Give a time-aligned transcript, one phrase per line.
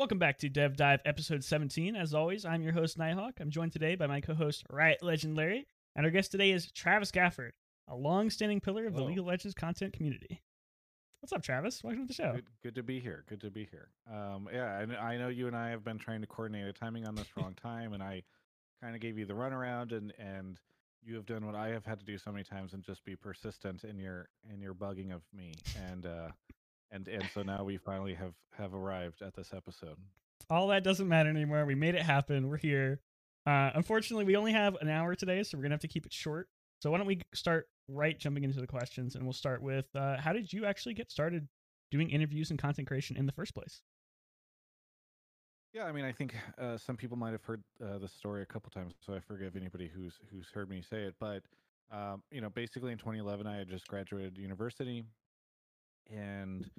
[0.00, 1.94] Welcome back to Dev Dive episode 17.
[1.94, 3.34] As always, I'm your host, Nighthawk.
[3.38, 5.66] I'm joined today by my co host, Riot Legend Larry.
[5.94, 7.50] And our guest today is Travis Gafford,
[7.86, 9.08] a long standing pillar of the Hello.
[9.08, 10.40] League of Legends content community.
[11.20, 11.84] What's up, Travis?
[11.84, 12.32] Welcome to the show.
[12.32, 13.24] Good, good to be here.
[13.28, 13.90] Good to be here.
[14.10, 16.72] Um, yeah, I, kn- I know you and I have been trying to coordinate a
[16.72, 18.22] timing on this for a long time, and I
[18.82, 20.58] kind of gave you the runaround, and and
[21.02, 23.16] you have done what I have had to do so many times, and just be
[23.16, 25.52] persistent in your in your bugging of me,
[25.90, 26.28] and uh,
[26.90, 29.96] and and so now we finally have have arrived at this episode.
[30.48, 31.64] All that doesn't matter anymore.
[31.64, 32.48] We made it happen.
[32.48, 33.00] We're here.
[33.46, 36.06] Uh, unfortunately, we only have an hour today, so we're going to have to keep
[36.06, 36.48] it short.
[36.80, 40.16] So why don't we start right jumping into the questions, and we'll start with uh,
[40.18, 41.46] how did you actually get started
[41.90, 43.82] doing interviews and content creation in the first place?
[45.72, 48.46] Yeah, I mean, I think uh, some people might have heard uh, the story a
[48.46, 51.14] couple times, so I forgive anybody who's who's heard me say it.
[51.20, 51.42] But
[51.92, 55.04] um, you know, basically in 2011, I had just graduated university
[56.10, 56.70] and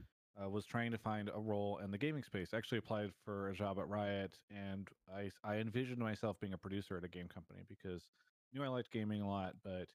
[0.42, 2.54] uh, was trying to find a role in the gaming space.
[2.54, 6.98] Actually, applied for a job at Riot, and I I envisioned myself being a producer
[6.98, 8.08] at a game company because
[8.54, 9.90] knew I liked gaming a lot, but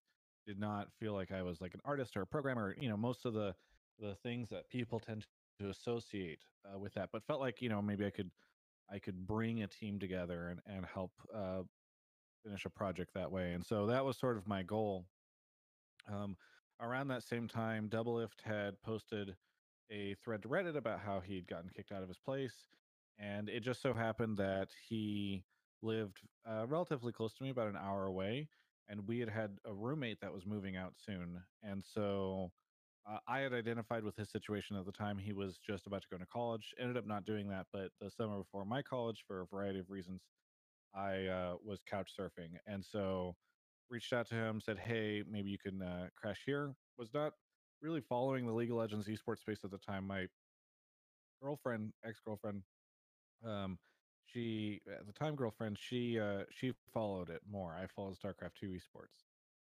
[0.46, 2.74] did not feel like I was like an artist or a programmer.
[2.78, 3.54] You know, most of the
[3.98, 5.26] the things that people tend
[5.58, 8.30] to associate uh, with that, but felt like you know maybe I could
[8.90, 11.62] I could bring a team together and and help uh,
[12.44, 13.52] finish a project that way.
[13.52, 15.06] And so that was sort of my goal.
[16.08, 16.36] Um,
[16.80, 19.36] around that same time, Doublelift had posted
[19.90, 22.68] a thread to Reddit about how he'd gotten kicked out of his place,
[23.18, 25.44] and it just so happened that he
[25.82, 28.48] lived uh, relatively close to me, about an hour away,
[28.88, 32.52] and we had had a roommate that was moving out soon, and so.
[33.08, 35.16] Uh, I had identified with his situation at the time.
[35.16, 36.74] He was just about to go to college.
[36.76, 39.90] Ended up not doing that, but the summer before my college, for a variety of
[39.90, 40.22] reasons,
[40.92, 43.36] I uh, was couch surfing, and so
[43.90, 47.32] reached out to him, said, "Hey, maybe you can uh, crash here." Was not
[47.82, 50.06] really following the League of Legends esports space at the time.
[50.06, 50.26] My
[51.42, 52.62] girlfriend, ex girlfriend,
[53.44, 53.78] um,
[54.24, 57.74] she at the time girlfriend, she uh, she followed it more.
[57.74, 59.24] I followed StarCraft two esports,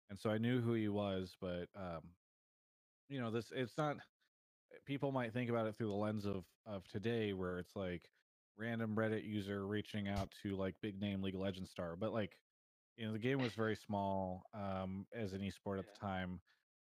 [0.10, 2.02] and so I knew who he was, but um,
[3.10, 3.98] you know, this it's not.
[4.86, 8.10] People might think about it through the lens of of today, where it's like
[8.58, 12.38] random Reddit user reaching out to like big name League of Legends star, but like
[12.98, 16.42] you know the game was very small um, as an esport at the time,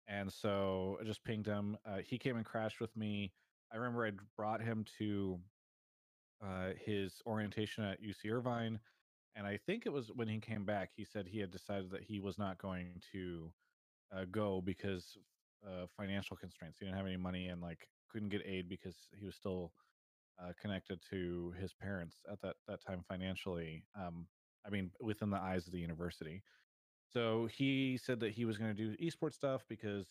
[0.08, 1.78] and so I just pinged him.
[1.86, 3.32] Uh, he came and crashed with me.
[3.74, 5.40] I remember I brought him to
[6.44, 8.80] uh, his orientation at UC Irvine,
[9.36, 10.90] and I think it was when he came back.
[10.96, 13.52] He said he had decided that he was not going to
[14.14, 15.18] uh, go because
[15.66, 16.80] uh, financial constraints.
[16.80, 19.72] He didn't have any money and like couldn't get aid because he was still
[20.42, 23.86] uh, connected to his parents at that that time financially.
[23.98, 24.28] Um,
[24.66, 26.44] I mean, within the eyes of the university.
[27.14, 30.06] So he said that he was going to do esports stuff because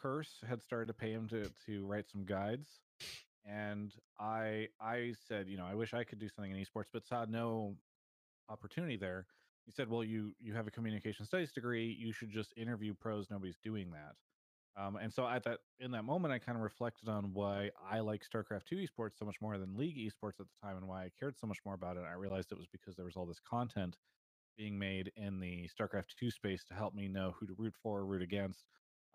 [0.00, 2.68] Curse had started to pay him to to write some guides,
[3.44, 7.06] and I I said, you know, I wish I could do something in esports, but
[7.06, 7.76] saw no
[8.48, 9.26] opportunity there.
[9.66, 13.26] He said, well, you you have a communication studies degree, you should just interview pros.
[13.30, 14.14] Nobody's doing that.
[14.78, 17.98] Um, and so at that in that moment, I kind of reflected on why I
[17.98, 21.04] like StarCraft two esports so much more than League esports at the time, and why
[21.04, 22.04] I cared so much more about it.
[22.08, 23.96] I realized it was because there was all this content
[24.56, 28.04] being made in the StarCraft two space to help me know who to root for,
[28.06, 28.66] root against,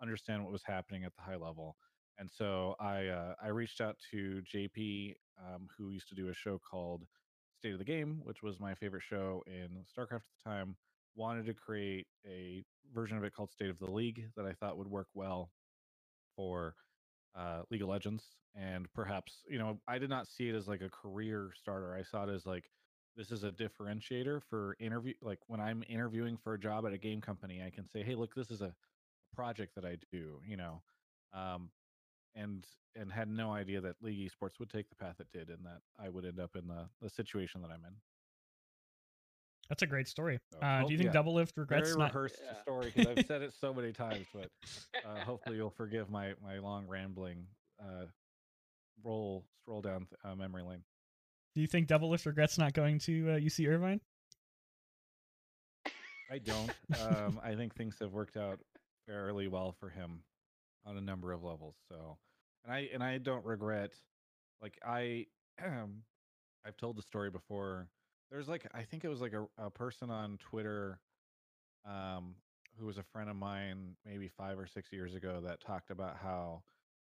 [0.01, 1.77] understand what was happening at the high level.
[2.17, 6.33] And so I uh, I reached out to JP, um, who used to do a
[6.33, 7.03] show called
[7.57, 10.75] State of the Game, which was my favorite show in StarCraft at the time.
[11.15, 12.63] Wanted to create a
[12.93, 15.51] version of it called State of the League that I thought would work well
[16.35, 16.75] for
[17.35, 18.23] uh, League of Legends,
[18.55, 21.95] and perhaps you know I did not see it as like a career starter.
[21.95, 22.69] I saw it as like
[23.15, 25.13] this is a differentiator for interview.
[25.21, 28.15] Like when I'm interviewing for a job at a game company, I can say, "Hey,
[28.15, 28.73] look, this is a
[29.35, 30.81] project that I do," you know,
[31.33, 31.69] um,
[32.35, 32.65] and
[32.95, 35.81] and had no idea that League Esports would take the path it did, and that
[35.99, 37.95] I would end up in the the situation that I'm in.
[39.73, 40.37] That's a great story.
[40.61, 42.13] Uh, hope- do you think yeah, Doublelift regrets Very not?
[42.13, 42.61] rehearsed Yeah.
[42.61, 44.51] story because I've said it so many times, but
[45.03, 47.47] uh, hopefully you'll forgive my my long rambling
[47.83, 48.05] uh,
[49.03, 50.83] roll stroll down uh, memory lane.
[51.55, 53.99] Do you think Doublelift regrets not going to uh, UC Irvine?
[56.29, 56.71] I don't.
[57.01, 58.59] Um, I think things have worked out
[59.07, 60.21] fairly well for him
[60.85, 61.77] on a number of levels.
[61.89, 62.19] So,
[62.63, 63.95] and I and I don't regret.
[64.61, 65.25] Like I,
[66.63, 67.87] I've told the story before.
[68.33, 70.99] There's like I think it was like a, a person on Twitter,
[71.85, 72.33] um,
[72.79, 76.17] who was a friend of mine maybe five or six years ago that talked about
[76.17, 76.63] how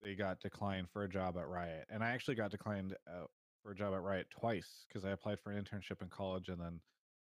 [0.03, 3.27] they got declined for a job at Riot, and I actually got declined uh,
[3.63, 6.59] for a job at Riot twice because I applied for an internship in college and
[6.59, 6.81] then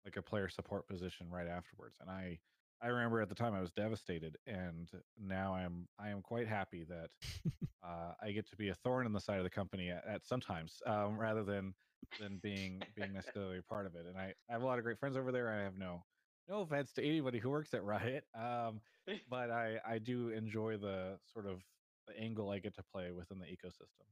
[0.03, 1.97] like a player support position right afterwards.
[2.01, 2.39] And I
[2.81, 4.89] I remember at the time I was devastated, and
[5.19, 7.09] now I'm I am quite happy that
[7.83, 10.25] uh, I get to be a thorn in the side of the company at, at
[10.25, 11.73] sometimes um, rather than
[12.19, 14.05] than being being necessarily a part of it.
[14.07, 15.49] And I, I have a lot of great friends over there.
[15.49, 16.03] I have no
[16.47, 18.79] no offense to anybody who works at Riot, um,
[19.29, 21.61] but I I do enjoy the sort of
[22.07, 24.05] the angle I get to play within the ecosystem.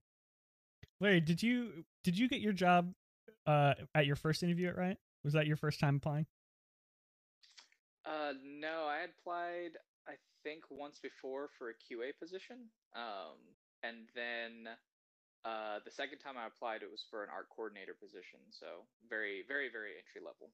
[0.99, 2.93] Larry, did you did you get your job
[3.45, 4.97] uh, at your first interview at Riot?
[5.23, 6.25] Was that your first time applying?
[8.05, 10.13] Uh, no, I had applied, I
[10.43, 12.69] think, once before for a QA position.
[12.95, 13.41] Um,
[13.83, 14.69] and then
[15.43, 18.39] uh, the second time I applied, it was for an art coordinator position.
[18.49, 20.49] So very, very, very entry level.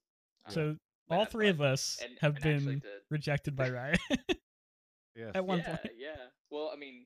[0.46, 0.76] Um, so
[1.10, 4.00] all three of us and, have and been to, rejected by Riot.
[5.16, 5.32] yes.
[5.36, 5.96] At one yeah, point.
[5.98, 6.32] Yeah.
[6.50, 7.06] Well, I mean,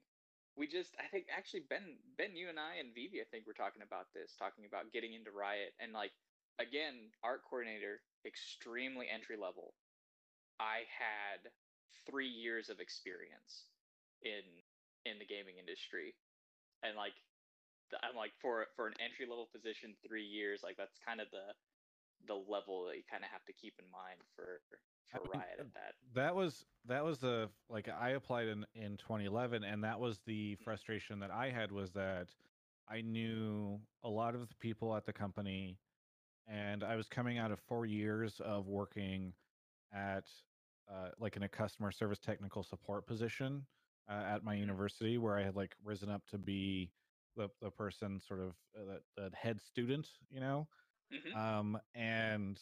[0.57, 3.53] we just, I think actually Ben, Ben, you and I and Vivi, I think we're
[3.57, 6.11] talking about this, talking about getting into Riot and like,
[6.59, 9.73] again, art coordinator, extremely entry level.
[10.59, 11.51] I had
[12.09, 13.69] three years of experience
[14.23, 14.43] in
[15.05, 16.15] in the gaming industry,
[16.83, 17.13] and like
[18.01, 21.53] I'm like for for an entry level position, three years, like that's kind of the
[22.27, 24.79] the level that you kind of have to keep in mind for for
[25.33, 25.93] Riot at that.
[26.13, 30.53] That was that was the like I applied in in 2011, and that was the
[30.53, 30.63] mm-hmm.
[30.63, 32.27] frustration that I had was that
[32.89, 35.77] I knew a lot of the people at the company,
[36.47, 39.33] and I was coming out of four years of working
[39.95, 40.31] at
[40.89, 43.67] uh, like in a customer service technical support position
[44.09, 44.55] uh, at my Mhm.
[44.55, 46.93] university where I had like risen up to be
[47.37, 50.69] the the person sort of uh, that that head student, you know,
[51.09, 51.35] Mhm.
[51.35, 52.61] um, and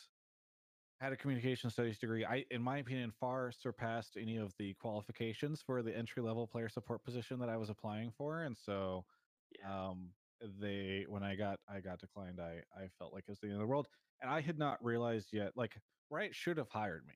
[1.00, 2.24] had a communication studies degree.
[2.25, 6.69] I, in my opinion, far surpassed any of the qualifications for the entry level player
[6.69, 9.06] support position that I was applying for, and so
[9.51, 9.65] Yeah.
[9.65, 13.47] um they when i got i got declined i i felt like it was the
[13.47, 13.89] end of the world
[14.21, 15.81] and i had not realized yet like
[16.12, 17.15] right should have hired me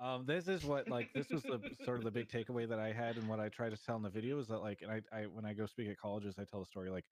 [0.00, 2.92] um this is what like this was the sort of the big takeaway that i
[2.92, 5.02] had and what i try to tell in the video is that like and i,
[5.12, 7.06] I when i go speak at colleges i tell the story like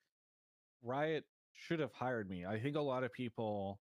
[0.82, 3.80] riot should have hired me i think a lot of people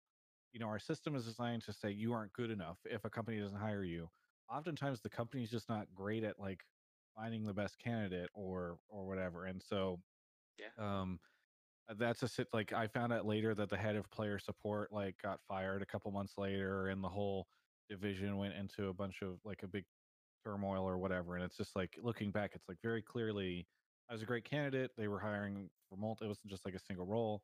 [0.53, 3.39] you know our system is designed to say you aren't good enough if a company
[3.39, 4.09] doesn't hire you
[4.49, 6.65] oftentimes the company's just not great at like
[7.15, 10.01] finding the best candidate or or whatever and so
[10.57, 10.69] Yeah.
[10.77, 11.19] um
[11.89, 14.91] uh, that's a sit like i found out later that the head of player support
[14.91, 17.47] like got fired a couple months later and the whole
[17.89, 19.85] division went into a bunch of like a big
[20.43, 23.67] turmoil or whatever and it's just like looking back it's like very clearly
[24.09, 26.79] i was a great candidate they were hiring for multi it wasn't just like a
[26.79, 27.41] single role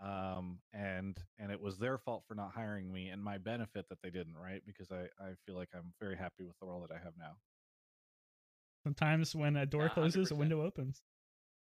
[0.00, 3.98] um and and it was their fault for not hiring me and my benefit that
[4.02, 6.94] they didn't right because i i feel like i'm very happy with the role that
[6.94, 7.32] i have now
[8.82, 10.38] Sometimes when a door Yeah, closes, a 100%.
[10.38, 11.02] window opens.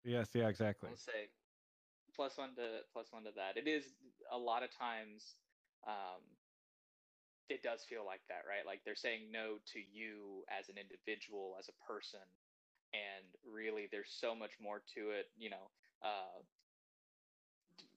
[0.04, 1.30] yes yeah exactly I'll say
[2.14, 3.56] plus one to plus one to that.
[3.56, 3.84] It is
[4.30, 5.36] a lot of times
[5.86, 6.35] um
[7.48, 8.66] it does feel like that, right?
[8.66, 12.24] Like they're saying no to you as an individual, as a person.
[12.94, 15.70] And really there's so much more to it, you know.
[16.02, 16.42] Uh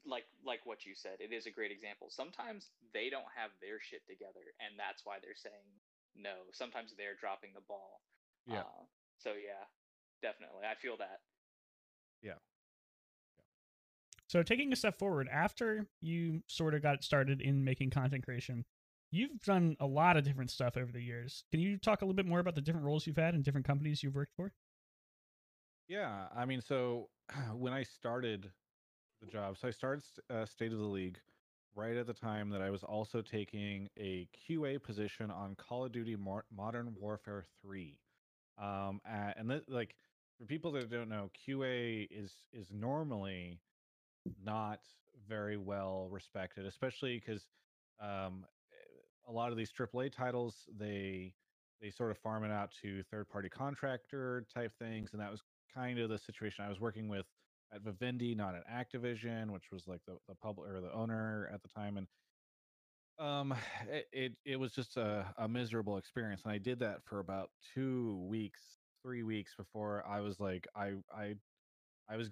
[0.05, 2.07] like like what you said, it is a great example.
[2.09, 5.67] Sometimes they don't have their shit together and that's why they're saying
[6.15, 6.49] no.
[6.53, 8.01] Sometimes they're dropping the ball.
[8.45, 8.85] yeah Uh,
[9.17, 9.65] so yeah,
[10.21, 10.65] definitely.
[10.69, 11.21] I feel that.
[12.21, 12.39] Yeah.
[14.27, 18.63] So taking a step forward, after you sort of got started in making content creation,
[19.11, 21.43] you've done a lot of different stuff over the years.
[21.51, 23.65] Can you talk a little bit more about the different roles you've had and different
[23.65, 24.51] companies you've worked for?
[25.87, 27.09] Yeah, I mean, so
[27.53, 28.51] when I started
[29.21, 31.19] the job, so I started uh, State of the League
[31.75, 35.91] right at the time that I was also taking a QA position on Call of
[35.91, 37.97] Duty Mor- Modern Warfare 3.
[38.57, 39.95] Um, a- and th- like
[40.37, 43.59] for people that don't know, QA is is normally
[44.43, 44.79] not
[45.27, 47.47] very well respected, especially because
[48.01, 48.45] um,
[49.29, 51.33] a lot of these AAA titles they
[51.81, 55.41] they sort of farm it out to third party contractor type things, and that was
[55.73, 57.25] kind of the situation I was working with
[57.73, 61.61] at Vivendi, not at Activision, which was like the the public or the owner at
[61.61, 62.07] the time, and
[63.19, 63.53] um,
[63.87, 67.51] it it, it was just a, a miserable experience, and I did that for about
[67.73, 68.61] two weeks,
[69.03, 71.35] three weeks before I was like, I I
[72.09, 72.29] I was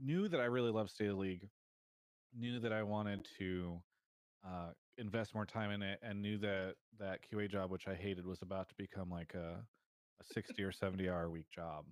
[0.00, 1.48] knew that I really loved State of League,
[2.36, 3.82] knew that I wanted to
[4.46, 8.26] uh, invest more time in it, and knew that that QA job, which I hated,
[8.26, 9.66] was about to become like a
[10.20, 11.86] a sixty or seventy hour week job.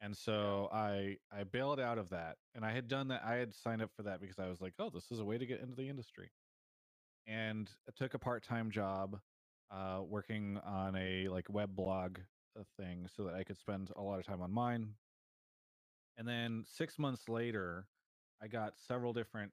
[0.00, 3.24] And so I I bailed out of that, and I had done that.
[3.24, 5.38] I had signed up for that because I was like, oh, this is a way
[5.38, 6.32] to get into the industry,
[7.26, 9.20] and I took a part time job
[9.70, 12.20] uh, working on a like web blog
[12.58, 14.96] uh, thing so that I could spend a lot of time on mine,
[16.16, 17.88] and then six months later,
[18.42, 19.52] I got several different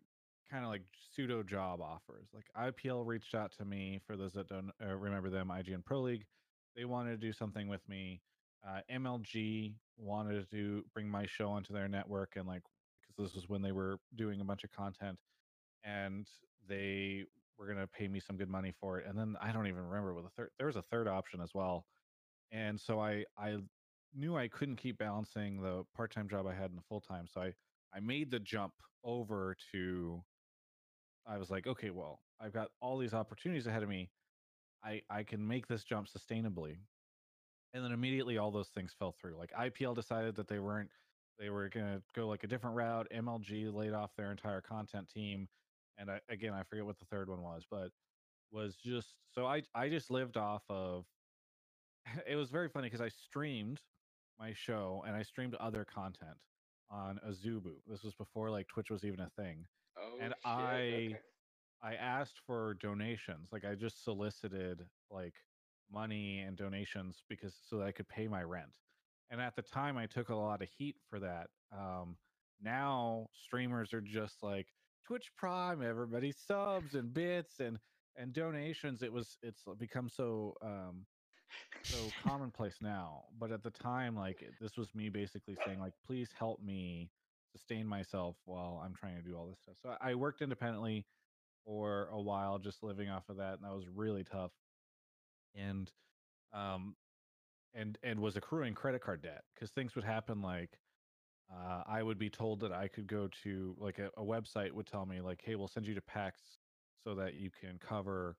[0.50, 2.30] kind of like pseudo job offers.
[2.34, 6.02] Like IPL reached out to me for those that don't uh, remember them, IGN Pro
[6.02, 6.26] League.
[6.76, 8.22] They wanted to do something with me.
[8.68, 12.64] Uh, MLG wanted to bring my show onto their network and like
[13.08, 15.18] because this was when they were doing a bunch of content.
[15.84, 16.28] and
[16.68, 17.26] they
[17.58, 19.06] were gonna pay me some good money for it.
[19.08, 20.52] And then I don't even remember what the third.
[20.58, 21.86] There was a third option as well,
[22.52, 23.58] and so I I
[24.14, 27.28] knew I couldn't keep balancing the part time job I had and the full time.
[27.28, 27.54] So I
[27.94, 30.24] I made the jump over to.
[31.30, 34.10] I was like, okay, well, I've got all these opportunities ahead of me.
[34.84, 36.78] I I can make this jump sustainably.
[37.74, 39.38] And then immediately all those things fell through.
[39.38, 40.90] Like IPL decided that they weren't
[41.38, 43.08] they were going to go like a different route.
[43.16, 45.48] MLG laid off their entire content team
[45.98, 47.92] and I, again I forget what the third one was, but
[48.52, 51.06] was just so I I just lived off of
[52.28, 53.82] it was very funny because I streamed
[54.40, 56.38] my show and I streamed other content
[56.92, 57.74] on Azubu.
[57.88, 59.66] This was before like Twitch was even a thing.
[59.98, 60.46] Oh, and shit.
[60.46, 61.20] I okay.
[61.82, 63.50] I asked for donations.
[63.52, 65.34] Like I just solicited like
[65.92, 68.70] money and donations because so that I could pay my rent.
[69.32, 71.48] And at the time I took a lot of heat for that.
[71.72, 72.18] Um
[72.62, 74.68] now streamers are just like
[75.06, 77.78] Twitch Prime, everybody subs and bits and
[78.18, 79.02] and donations.
[79.02, 81.06] It was it's become so um
[81.90, 83.26] so commonplace now.
[83.38, 87.12] But at the time, like this was me basically saying, like, please help me
[87.52, 89.78] sustain myself while I'm trying to do all this stuff.
[89.82, 91.06] So I worked independently
[91.66, 94.52] for a while, just living off of that, and that was really tough.
[95.56, 95.92] And
[96.54, 96.96] um
[97.74, 100.80] and and was accruing credit card debt because things would happen like
[101.52, 104.86] uh, I would be told that I could go to like a, a website would
[104.86, 106.60] tell me like, hey, we'll send you to PAX
[107.04, 108.38] so that you can cover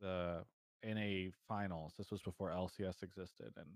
[0.00, 0.44] the
[0.86, 1.94] NA finals.
[1.98, 3.66] This was before LCS existed, and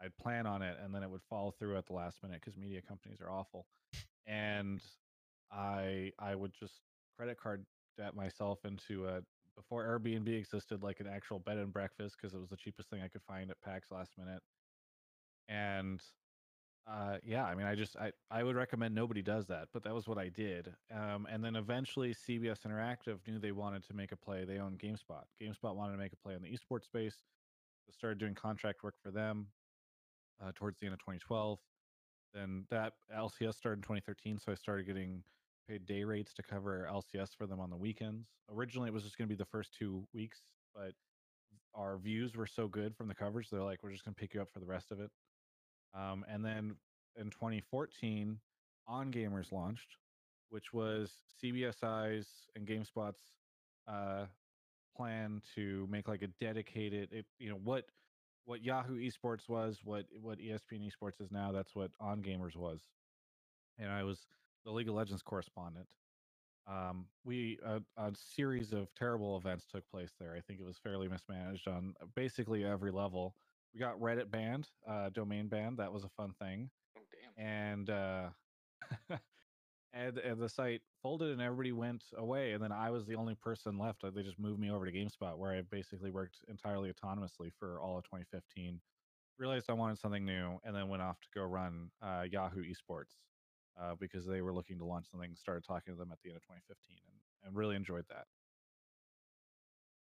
[0.00, 2.58] I'd plan on it, and then it would fall through at the last minute because
[2.58, 3.66] media companies are awful.
[4.26, 4.80] And
[5.50, 6.80] I I would just
[7.16, 7.64] credit card
[7.96, 9.20] debt myself into a
[9.56, 13.00] before Airbnb existed, like an actual bed and breakfast because it was the cheapest thing
[13.02, 14.42] I could find at PAX last minute.
[15.48, 16.00] And
[16.86, 19.94] uh, yeah, I mean, I just I I would recommend nobody does that, but that
[19.94, 20.72] was what I did.
[20.94, 24.44] Um, and then eventually, CBS Interactive knew they wanted to make a play.
[24.44, 25.24] They own GameSpot.
[25.42, 27.16] GameSpot wanted to make a play in the esports space.
[27.86, 29.48] So started doing contract work for them
[30.40, 31.58] uh, towards the end of 2012.
[32.34, 35.22] Then that LCS started in 2013, so I started getting
[35.68, 38.28] paid day rates to cover LCS for them on the weekends.
[38.52, 40.42] Originally, it was just going to be the first two weeks,
[40.74, 40.92] but
[41.74, 44.34] our views were so good from the coverage, they're like, we're just going to pick
[44.34, 45.10] you up for the rest of it.
[45.96, 46.76] Um, and then
[47.16, 48.38] in 2014,
[48.86, 49.96] On Gamers launched,
[50.50, 51.10] which was
[51.42, 53.32] CBSI's and GameSpot's
[53.88, 54.26] uh,
[54.96, 57.86] plan to make like a dedicated, it, you know, what
[58.44, 61.50] what Yahoo Esports was, what what ESPN Esports is now.
[61.52, 62.80] That's what On Gamers was,
[63.78, 64.26] and I was
[64.64, 65.86] the League of Legends correspondent.
[66.68, 70.34] Um, we a, a series of terrible events took place there.
[70.36, 73.34] I think it was fairly mismanaged on uh, basically every level.
[73.76, 75.76] We got Reddit banned, uh, domain banned.
[75.76, 77.02] That was a fun thing, Oh
[77.36, 77.46] damn.
[77.46, 78.28] and uh,
[79.92, 82.52] and and the site folded, and everybody went away.
[82.52, 84.02] And then I was the only person left.
[84.02, 87.78] Uh, They just moved me over to GameSpot, where I basically worked entirely autonomously for
[87.78, 88.80] all of 2015.
[89.36, 93.16] Realized I wanted something new, and then went off to go run uh, Yahoo Esports
[93.78, 95.36] uh, because they were looking to launch something.
[95.36, 98.24] Started talking to them at the end of 2015, and and really enjoyed that.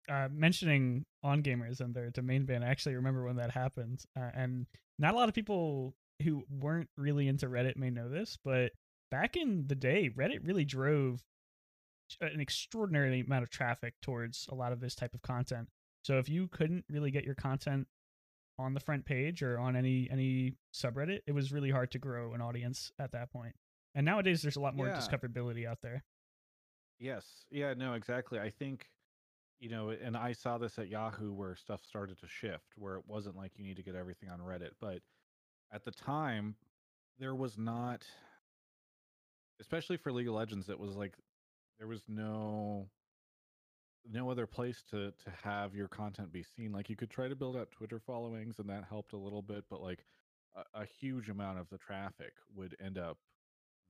[0.09, 4.05] Uh, mentioning on gamers and their domain ban, I actually remember when that happened.
[4.17, 4.67] Uh, and
[4.99, 8.73] not a lot of people who weren't really into Reddit may know this, but
[9.11, 11.23] back in the day, Reddit really drove
[12.21, 15.69] an extraordinary amount of traffic towards a lot of this type of content.
[16.03, 17.87] So if you couldn't really get your content
[18.59, 22.35] on the front page or on any any subreddit, it was really hard to grow
[22.35, 23.55] an audience at that point.
[23.95, 24.97] And nowadays, there's a lot more Yeah.
[24.99, 26.05] discoverability out there.
[26.99, 27.45] Yes.
[27.51, 28.39] Yeah, no, exactly.
[28.39, 28.87] I think,
[29.61, 33.05] you know, and I saw this at Yahoo where stuff started to shift, where it
[33.07, 34.71] wasn't like you need to get everything on Reddit.
[34.81, 35.01] But
[35.71, 36.57] at the time,
[37.19, 38.05] there was not,
[39.61, 41.15] especially for League of Legends, it was like
[41.79, 42.89] there was no
[44.11, 47.37] no other place to to have your content be seen like you could try to
[47.37, 50.05] build out twitter followings and that helped a little bit but like
[50.57, 53.19] a, a huge amount of the traffic would end up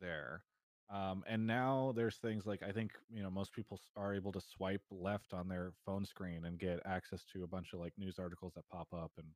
[0.01, 0.43] there
[0.91, 4.41] um, and now there's things like I think you know most people are able to
[4.41, 8.19] swipe left on their phone screen and get access to a bunch of like news
[8.19, 9.29] articles that pop up and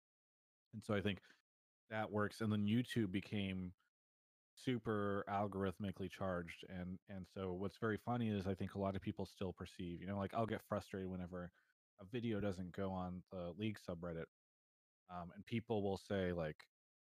[0.74, 1.20] and so I think
[1.90, 2.40] that works.
[2.40, 3.72] And then YouTube became
[4.56, 9.02] super algorithmically charged and and so what's very funny is I think a lot of
[9.02, 11.50] people still perceive you know like I'll get frustrated whenever
[12.00, 14.26] a video doesn't go on the league subreddit
[15.10, 16.56] um, and people will say like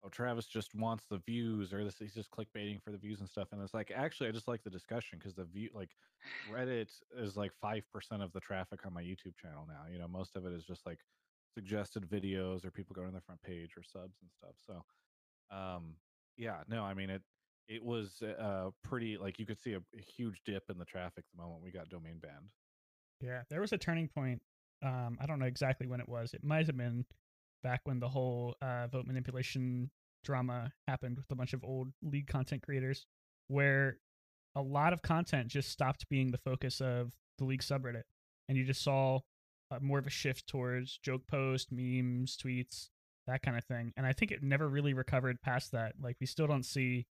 [0.04, 3.28] oh travis just wants the views or this he's just clickbaiting for the views and
[3.28, 5.90] stuff and it's like actually i just like the discussion because the view like
[6.52, 6.88] reddit
[7.19, 7.83] is like 5%
[8.23, 10.87] of the traffic on my youtube channel now you know most of it is just
[10.87, 10.99] like
[11.52, 14.85] suggested videos or people going to the front page or subs and stuff so
[15.54, 15.95] um
[16.37, 17.23] yeah no i mean it
[17.71, 21.25] it was uh pretty like you could see a, a huge dip in the traffic
[21.33, 22.50] the moment we got domain banned.
[23.21, 24.42] Yeah, there was a turning point.
[24.83, 26.35] Um, I don't know exactly when it was.
[26.35, 27.04] It might have been
[27.62, 29.90] back when the whole uh, vote manipulation
[30.25, 33.07] drama happened with a bunch of old league content creators,
[33.49, 33.99] where
[34.55, 38.02] a lot of content just stopped being the focus of the league subreddit,
[38.49, 39.21] and you just saw
[39.71, 42.88] uh, more of a shift towards joke posts, memes, tweets,
[43.26, 43.93] that kind of thing.
[43.97, 45.95] And I think it never really recovered past that.
[46.02, 47.07] Like we still don't see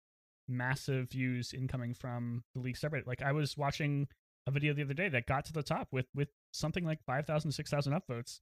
[0.48, 3.06] massive views incoming from the league subreddit.
[3.06, 4.08] Like I was watching
[4.46, 7.50] a video the other day that got to the top with with something like 5,000
[7.50, 8.40] 6,000 upvotes.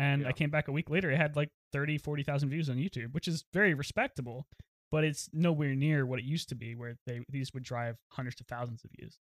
[0.00, 0.28] And Yeah.
[0.28, 3.28] I came back a week later it had like 30 40,000 views on YouTube, which
[3.28, 4.46] is very respectable,
[4.90, 8.40] but it's nowhere near what it used to be where they these would drive hundreds
[8.40, 9.18] of thousands of views.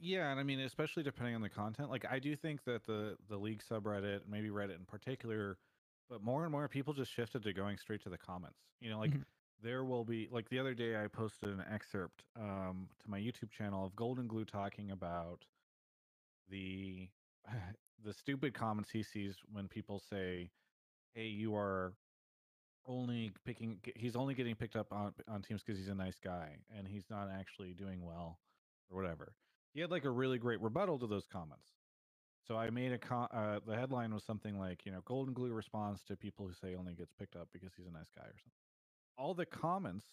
[0.00, 1.88] Yeah, and I mean, especially depending on the content.
[1.90, 5.58] Like, I do think that the the league subreddit, maybe Reddit in particular,
[6.08, 8.58] but more and more people just shifted to going straight to the comments.
[8.80, 9.24] You know, like Mhm.
[9.62, 13.50] there will be like the other day I posted an excerpt um to my YouTube
[13.50, 15.46] channel of Golden Glue talking about
[16.48, 17.08] the
[18.04, 20.50] the stupid comments he sees when people say,
[21.14, 21.94] "Hey, you are
[22.86, 26.56] only picking he's only getting picked up on on teams because he's a nice guy
[26.76, 28.38] and he's not actually doing well
[28.90, 29.34] or whatever."
[29.72, 31.72] He had like a really great rebuttal to those comments.
[32.46, 36.02] So I made a uh, the headline was something like, you know, Golden Glue responds
[36.04, 38.52] to people who say only gets picked up because he's a nice guy or something.
[39.16, 40.04] All the comments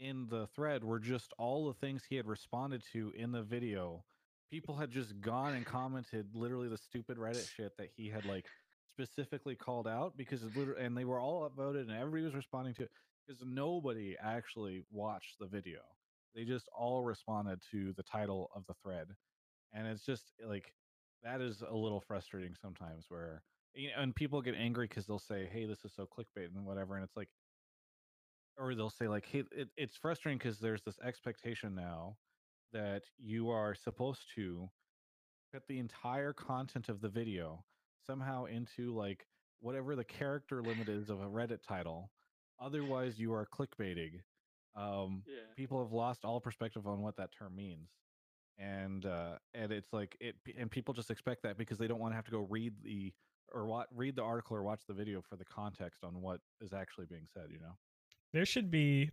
[0.00, 4.04] in the thread were just all the things he had responded to in the video.
[4.50, 8.46] People had just gone and commented literally the stupid Reddit shit that he had like
[8.92, 10.42] specifically called out because
[10.78, 12.90] and they were all upvoted and everybody was responding to it
[13.26, 15.80] because nobody actually watched the video.
[16.34, 19.08] They just all responded to the title of the thread.
[19.72, 20.72] And it's just like
[21.22, 23.42] that is a little frustrating sometimes where
[23.74, 26.64] you know, and people get angry because they'll say, Hey, this is so clickbait and
[26.64, 26.94] whatever.
[26.94, 27.28] And it's like
[28.56, 32.16] or they'll say like hey it, it's frustrating because there's this expectation now
[32.74, 34.68] that you are supposed to
[35.52, 37.64] put the entire content of the video
[38.06, 39.26] somehow into like
[39.60, 42.10] whatever the character limit is of a reddit title
[42.60, 44.20] otherwise you are clickbaiting.
[44.76, 45.54] Um Yeah.
[45.56, 47.90] people have lost all perspective on what that term means.
[48.58, 52.12] And uh and it's like it and people just expect that because they don't want
[52.12, 53.14] to have to go read the
[53.52, 56.72] or what read the article or watch the video for the context on what is
[56.72, 57.78] actually being said you know?
[58.32, 59.10] There should be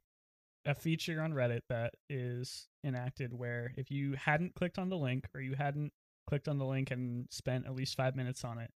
[0.65, 5.27] a feature on Reddit that is enacted where if you hadn't clicked on the link
[5.33, 5.91] or you hadn't
[6.27, 8.69] clicked on the link and spent at least five minutes on it,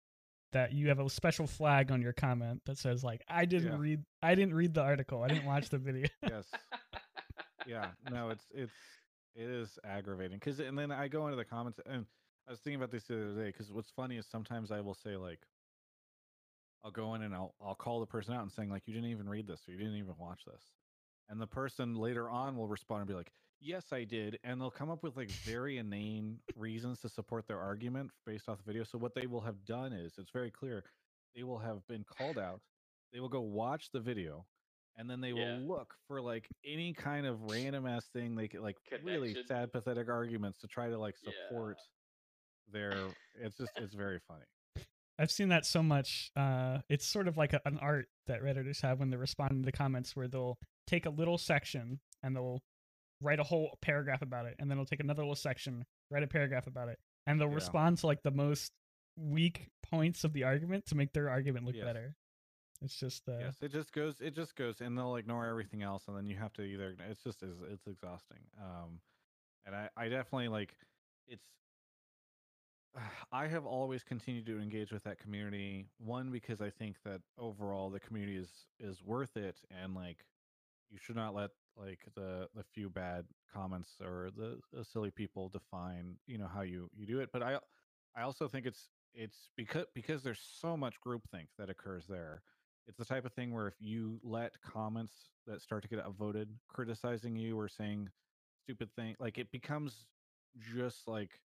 [0.52, 3.78] that you have a special flag on your comment that says like I didn't Yeah.
[3.80, 5.22] read I didn't read the article.
[5.24, 6.08] I didn't watch the video.
[6.28, 6.46] yes
[7.68, 8.72] yeah no it's it's
[9.36, 12.06] it is aggravating because and then i go into the comments and
[12.48, 14.94] i was thinking about this the other day because what's funny is sometimes i will
[14.94, 15.40] say like
[16.84, 19.10] i'll go in and i'll i'll call the person out and saying like you didn't
[19.10, 20.62] even read this or you didn't even watch this
[21.30, 24.70] and the person later on will respond and be like yes i did and they'll
[24.72, 28.84] come up with like very inane reasons to support their argument based off the video
[28.84, 30.84] so what they will have done is it's very clear
[31.36, 32.62] they will have been called out
[33.14, 34.46] they will go watch the video
[34.98, 35.44] and then they Yeah.
[35.44, 39.72] will look for like any kind of random ass thing they could like really sad
[39.72, 41.32] pathetic arguments to try to like Yeah.
[41.50, 41.78] support
[42.72, 44.46] their it's just it's very funny
[45.18, 46.30] I've seen that so much.
[46.36, 49.72] Uh, it's sort of like a, an art that redditors have when they're responding to
[49.72, 52.62] comments, where they'll take a little section and they'll
[53.22, 56.28] write a whole paragraph about it, and then they'll take another little section, write a
[56.28, 57.56] paragraph about it, and they'll Yeah.
[57.56, 58.72] respond to like the most
[59.18, 61.86] weak points of the argument to make their argument look Yes.
[61.86, 62.18] better.
[62.82, 66.04] It's just uh, yes it just goes it just goes and they'll ignore everything else
[66.10, 69.00] and then you have to either it's just is it's exhausting um
[69.66, 70.76] and i i definitely like
[71.26, 71.46] it's
[73.32, 75.88] I have always continued to engage with that community.
[75.98, 80.26] One because I think that overall the community is is worth it, and like
[80.90, 85.50] you should not let like the the few bad comments or the, the silly people
[85.50, 87.30] define you know how you you do it.
[87.32, 87.60] But I
[88.16, 92.42] I also think it's it's because because there's so much groupthink that occurs there.
[92.88, 96.46] It's the type of thing where if you let comments that start to get upvoted
[96.68, 98.10] criticizing you or saying
[98.64, 100.06] stupid thing, like it becomes
[100.60, 101.42] just like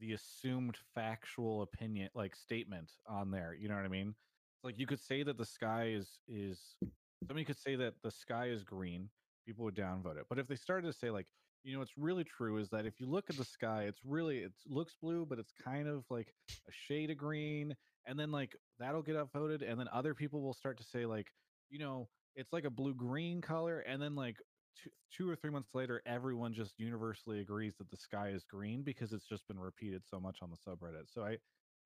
[0.00, 4.14] the assumed factual opinion like statement on there you know what i mean
[4.54, 6.76] it's like you could say that the sky is is
[7.26, 9.08] somebody could say that the sky is green
[9.46, 11.26] people would downvote it but if they started to say like
[11.64, 14.38] you know what's really true is that if you look at the sky it's really
[14.38, 16.32] it looks blue but it's kind of like
[16.68, 17.74] a shade of green
[18.06, 21.26] and then like that'll get upvoted and then other people will start to say like
[21.70, 24.36] you know it's like a blue green color and then like
[24.80, 28.82] two, two or three months later, everyone just universally agrees that the sky is green
[28.82, 31.12] because it's just been repeated so much on the subreddit.
[31.12, 31.38] So I,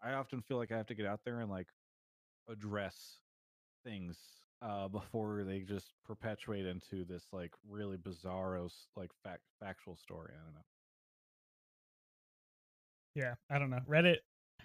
[0.02, 1.68] I often feel like I have to get out there and like
[2.48, 3.20] address
[3.84, 10.30] things uh, before they just perpetuate into this like really bizarro like fact factual story.
[10.32, 10.60] I don't know.
[13.14, 13.80] Yeah, I don't know.
[13.88, 14.16] Reddit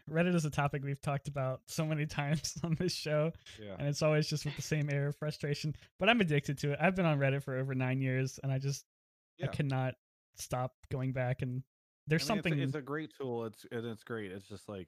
[0.09, 3.75] Reddit is a topic we've talked about so many times on this show, Yeah.
[3.77, 5.75] and it's always just with the same air of frustration.
[5.99, 6.79] But I'm addicted to it.
[6.81, 8.85] I've been on Reddit for over nine years, and I just
[9.43, 9.95] I cannot
[10.35, 11.41] stop going back.
[11.41, 11.63] And
[12.07, 12.53] there's I mean, something.
[12.53, 13.45] It's a, it's a great tool.
[13.45, 14.31] It's and it's great.
[14.31, 14.87] It's just like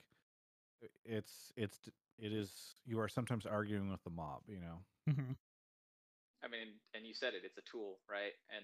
[1.04, 1.78] it's it's
[2.22, 2.76] it is.
[2.86, 4.42] You are sometimes arguing with the mob.
[4.48, 4.78] You know.
[5.10, 5.32] Mm-hmm.
[6.44, 8.32] I mean, and you said it, it's a tool, right?
[8.56, 8.64] And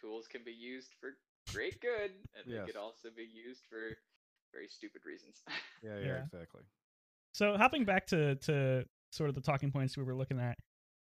[0.00, 1.10] tools can be used for
[1.52, 2.66] great good, and they Yes.
[2.66, 3.96] could also be used for
[4.52, 5.42] very stupid reasons.
[5.82, 5.98] Yeah.
[5.98, 6.06] Yeah.
[6.06, 6.24] Yeah.
[6.24, 6.62] Exactly.
[7.32, 10.56] So hopping back to to sort of the talking points we were looking at,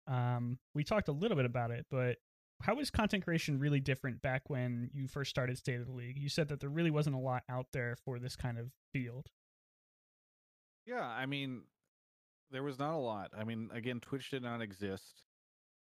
[0.07, 2.19] um, we talked a little bit about it, but
[2.63, 6.19] how was content creation really different back when you first started State of the League?
[6.19, 9.31] You said that there really wasn't a lot out there for this kind of field.
[10.87, 11.63] Yeah, I mean,
[12.53, 13.31] there was not a lot.
[13.37, 15.23] I mean, again, Twitch did not exist,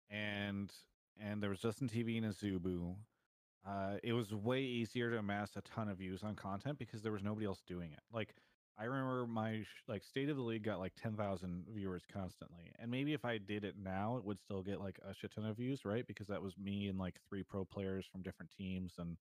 [0.08, 0.72] and
[1.20, 2.96] and there was Justin TV and Azubu.
[3.68, 7.12] Uh, it was way easier to amass a ton of views on content because there
[7.12, 8.00] was nobody else doing it.
[8.12, 8.34] Like
[8.78, 12.90] I remember my like State of the League got like ten thousand viewers constantly, and
[12.90, 15.56] maybe if I did it now, it would still get like a shit ton of
[15.56, 16.06] views, right?
[16.06, 19.18] Because that was me and like three pro players from different teams, and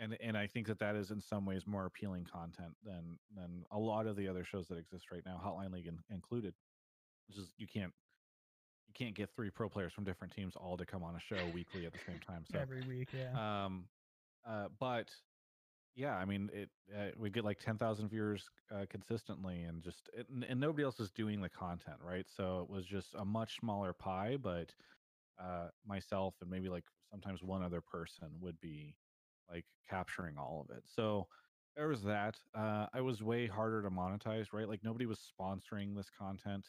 [0.00, 3.64] and and I think that that is in some ways more appealing content than than
[3.70, 6.54] a lot of the other shows that exist right now, Hotline League in, included.
[7.28, 7.92] Which is you can't
[8.88, 11.46] you can't get three pro players from different teams all to come on a show
[11.54, 12.44] weekly at the same time.
[12.50, 13.08] So every week.
[13.12, 13.64] Yeah.
[13.64, 13.84] um,
[14.48, 15.10] uh, but
[15.94, 20.08] yeah, I mean, it uh, we get like ten thousand viewers uh, consistently, and just
[20.16, 22.26] it, and, and nobody else is doing the content, right?
[22.36, 24.72] So it was just a much smaller pie, but
[25.40, 28.94] uh, myself and maybe like sometimes one other person would be
[29.50, 30.84] like capturing all of it.
[30.86, 31.28] So
[31.76, 32.36] there was that.
[32.54, 34.68] Uh, I was way harder to monetize, right?
[34.68, 36.68] Like nobody was sponsoring this content.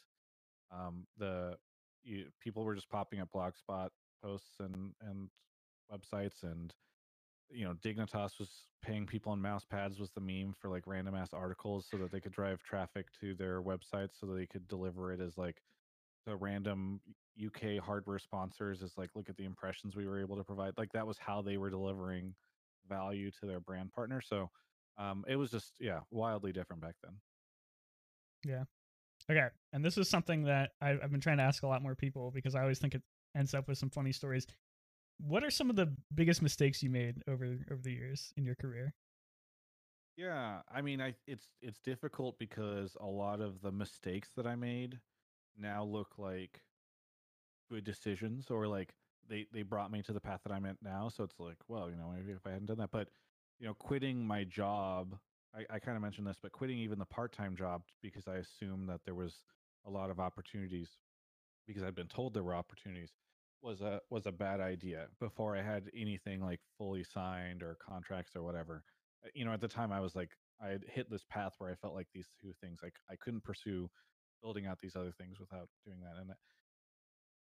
[0.70, 1.58] Um, the
[2.02, 3.90] you, people were just popping up blogspot
[4.22, 5.30] posts and and
[5.92, 6.74] websites and
[7.50, 11.14] you know dignitas was paying people in mouse pads was the meme for like random
[11.14, 14.66] ass articles so that they could drive traffic to their websites so that they could
[14.68, 15.62] deliver it as like
[16.24, 17.00] the random
[17.46, 20.92] uk hardware sponsors is like look at the impressions we were able to provide like
[20.92, 22.34] that was how they were delivering
[22.88, 24.50] value to their brand partner so
[24.98, 27.14] um it was just yeah wildly different back then
[28.44, 28.64] Yeah.
[29.30, 31.94] Okay, and this is something that I've, I've been trying to ask a lot more
[31.94, 33.02] people because I always think it
[33.36, 34.46] ends up with some funny stories.
[35.18, 38.56] What are some of the biggest mistakes you made over over the years in your
[38.56, 38.94] career?
[40.16, 44.56] Yeah, I mean, I it's it's difficult because a lot of the mistakes that I
[44.56, 45.00] made
[45.56, 46.62] now look like
[47.70, 48.94] good decisions, or like
[49.28, 51.08] they they brought me to the path that I'm at now.
[51.08, 53.08] So it's like, well, you know, maybe if I hadn't done that, but
[53.58, 55.16] you know, quitting my job,
[55.54, 58.36] I, I kind of mentioned this, but quitting even the part time job because I
[58.36, 59.44] assumed that there was
[59.86, 60.90] a lot of opportunities
[61.66, 63.12] because I'd been told there were opportunities
[63.62, 68.34] was a was a bad idea before I had anything like fully signed or contracts
[68.34, 68.84] or whatever
[69.24, 70.30] uh, you know, at the time I was like,
[70.60, 73.44] I had hit this path where I felt like these two things, like I couldn't
[73.44, 73.90] pursue
[74.42, 76.20] building out these other things without doing that.
[76.20, 76.30] And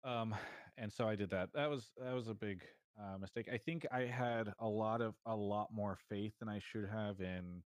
[0.05, 0.35] um,
[0.79, 1.51] and so I did that.
[1.55, 2.63] That was that was a big
[2.99, 3.49] uh, mistake.
[3.53, 7.21] I think I had a lot of a lot more faith than I should have
[7.21, 7.63] in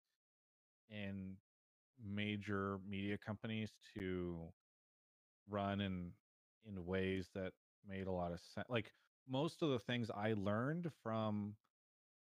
[0.90, 1.36] in
[2.04, 4.38] major media companies to
[5.50, 6.12] run in
[6.66, 7.54] in ways that
[7.88, 8.68] made a lot of sense.
[8.70, 8.92] Like
[9.30, 11.56] most of the things I learned from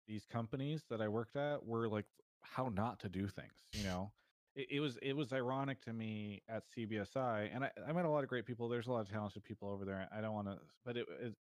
[0.07, 2.05] these companies that I worked at were like
[2.41, 3.53] how not to do things.
[3.73, 4.11] You know,
[4.55, 8.09] it, it was it was ironic to me at CBSI, and I, I met a
[8.09, 8.69] lot of great people.
[8.69, 10.07] There's a lot of talented people over there.
[10.15, 11.33] I don't want to, but it, it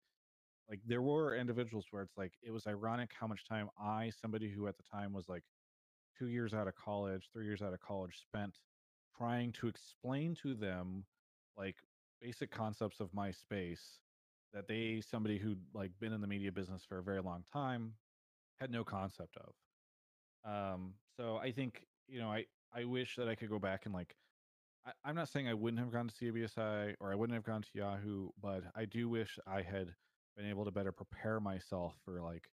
[0.69, 4.50] like there were individuals where it's like it was ironic how much time I, somebody
[4.50, 5.43] who at the time was like
[6.17, 8.58] two years out of college, three years out of college, spent
[9.17, 11.06] trying to explain to them
[11.58, 11.76] like
[12.21, 14.00] basic concepts of my space
[14.54, 17.93] that they somebody who'd like been in the media business for a very long time
[18.60, 19.54] had no concept of.
[20.50, 23.93] Um, so I think you know I I wish that I could go back and
[23.93, 24.15] like
[24.86, 27.62] I, I'm not saying I wouldn't have gone to CBSI or I wouldn't have gone
[27.62, 29.93] to Yahoo, but I do wish I had
[30.36, 32.49] been able to better prepare myself for like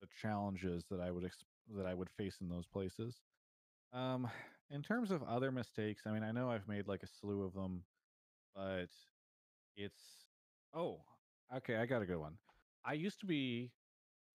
[0.00, 1.44] the challenges that I would ex-
[1.76, 3.20] that I would face in those places.
[3.92, 4.28] Um,
[4.70, 7.54] in terms of other mistakes, I mean, I know I've made like a slew of
[7.54, 7.82] them,
[8.54, 8.88] but
[9.76, 10.00] it's
[10.74, 11.00] oh,
[11.56, 12.34] okay, I got a good one.
[12.84, 13.72] I used to be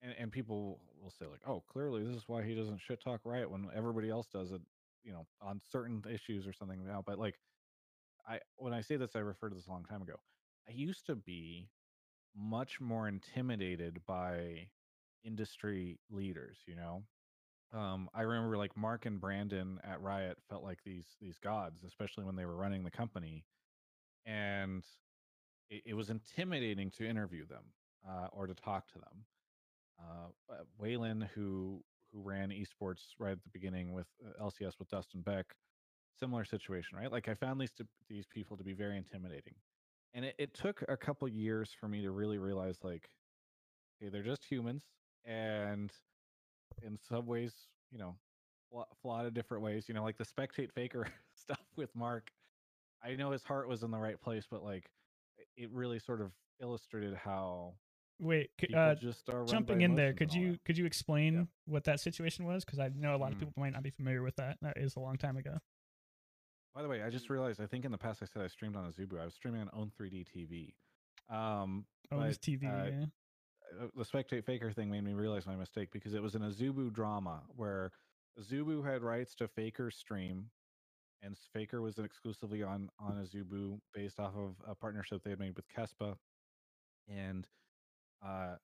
[0.02, 3.22] and, and people will say like, "Oh, clearly this is why he doesn't shit talk
[3.24, 4.62] right when everybody else does it."
[5.04, 7.04] You know, on certain issues or something now.
[7.06, 7.40] But like,
[8.28, 10.16] I when I say this, I refer to this a long time ago.
[10.68, 11.70] I used to be
[12.36, 14.70] much more intimidated by
[15.24, 16.60] industry leaders.
[16.68, 17.04] You know,
[17.74, 22.26] um, I remember like Marc and Brandon at Riot felt like these these gods, especially
[22.26, 23.46] when they were running the company,
[24.26, 24.84] and
[25.70, 27.64] it, it was intimidating to interview them
[28.08, 29.26] uh, or to talk to them.
[30.00, 34.89] Uh, uh, Whalen, who who ran esports right at the beginning with uh, LCS with
[34.89, 35.45] Dustin Beck,
[36.19, 37.12] similar situation, right?
[37.12, 39.56] Like I found these to, these people to be very intimidating,
[40.13, 43.10] and it, it took a couple years for me to really realize, like,
[44.00, 44.84] hey, they're just humans,
[45.26, 45.91] and
[46.84, 47.54] in some ways,
[47.91, 48.15] you know,
[49.02, 49.86] flawed in different ways.
[49.88, 52.32] You know, like the spectate faker stuff with Marc.
[53.04, 54.89] I know his heart was in the right place, but like,
[55.58, 57.74] it really sort of illustrated how
[58.22, 61.44] Wait, uh, just jumping in there, could you could you explain yeah.
[61.66, 62.64] what that situation was?
[62.64, 63.34] Because I know a lot mm.
[63.34, 64.58] of people might not be familiar with that.
[64.62, 65.58] That is a long time ago.
[66.76, 67.60] By the way, I just realized.
[67.60, 69.20] I think in the past I said I streamed on Azubu.
[69.20, 70.74] I was streaming on Own 3D TV.
[71.36, 72.64] Um, Own TV.
[72.64, 73.06] Uh, yeah.
[73.82, 76.94] Uh, the spectate faker thing made me realize my mistake because it was in Azubu
[76.94, 77.92] drama where
[78.40, 80.46] Zubu had rights to Faker's stream,
[81.24, 85.56] and Faker was exclusively on on Azubu based off of a partnership they had made
[85.56, 86.16] with KeSPA,
[87.10, 87.48] and
[88.26, 88.56] uh,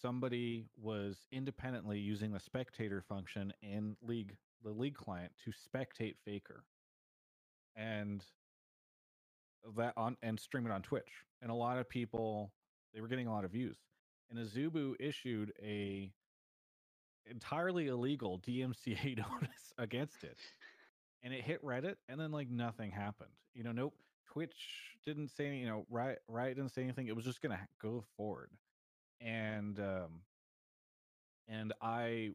[0.00, 6.64] somebody was independently using the spectator function in League, the League client, to spectate Faker,
[7.74, 8.24] and
[9.76, 11.24] that on and stream it on Twitch.
[11.42, 12.52] And a lot of people
[12.94, 13.76] they were getting a lot of views.
[14.30, 16.12] And Azubu issued a
[17.28, 20.38] entirely illegal DMCA notice against it.
[21.22, 23.30] And it hit Reddit and then like nothing happened.
[23.54, 23.94] You know, nope.
[24.26, 27.08] Twitch didn't say you know, Riot Riot didn't say anything.
[27.08, 28.50] It was just gonna go forward
[29.20, 30.22] and um
[31.48, 32.30] and i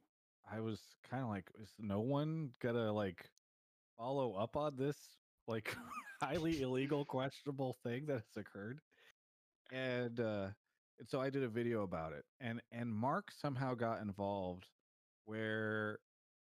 [0.52, 3.30] i was kind of like is no one gonna like
[3.98, 4.98] follow up on this
[5.48, 5.76] like
[6.22, 8.80] highly illegal questionable thing that has occurred?
[9.72, 10.48] And uh
[11.00, 14.68] and so i did a video about it and and marc somehow got involved
[15.26, 16.00] where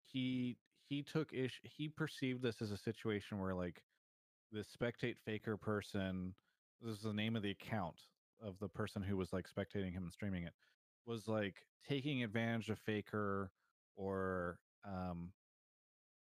[0.07, 0.57] he
[0.89, 3.83] he took ish he perceived this as a situation where like
[4.53, 6.35] the spectate faker person
[6.81, 8.01] this is the name of the account
[8.45, 10.53] of the person who was like spectating him and streaming it
[11.07, 13.51] was like taking advantage of faker
[13.97, 15.33] or um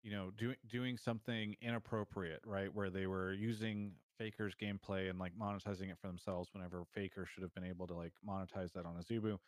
[0.02, 5.32] you know doing doing something inappropriate right where they were using faker's gameplay and like
[5.38, 8.94] monetizing it for themselves whenever faker should have been able to like monetize that on
[8.94, 9.38] Azubu.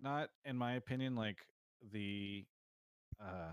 [0.00, 1.38] Not in my opinion like
[1.92, 2.44] the
[3.20, 3.52] uh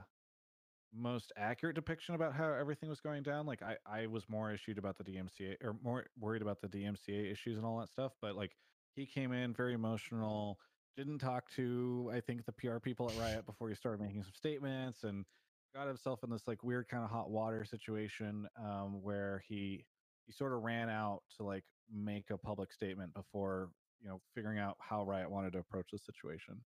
[0.96, 3.46] most accurate depiction about how everything was going down.
[3.46, 7.32] Like I, I was more issued about the DMCA or more worried about the DMCA
[7.32, 8.14] issues and all that stuff.
[8.22, 8.56] But like
[8.96, 10.60] he came in very emotional,
[10.96, 14.34] didn't talk to I think the PR people at Riot before he started making some
[14.36, 15.26] statements and
[15.74, 19.86] got himself in this like weird kind of hot water situation um, where he
[20.26, 23.70] he sort of ran out to like make a public statement before
[24.02, 26.62] you know figuring out how Riot wanted to approach the situation.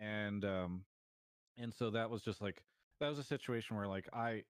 [0.00, 0.84] And um
[1.56, 2.62] and so that was just like
[3.00, 4.44] that was a situation where like I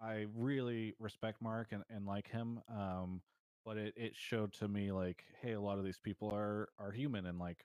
[0.00, 2.60] I really respect Marc and, and like him.
[2.68, 3.22] Um,
[3.64, 6.92] but it, it showed to me like, hey, a lot of these people are are
[6.92, 7.64] human and like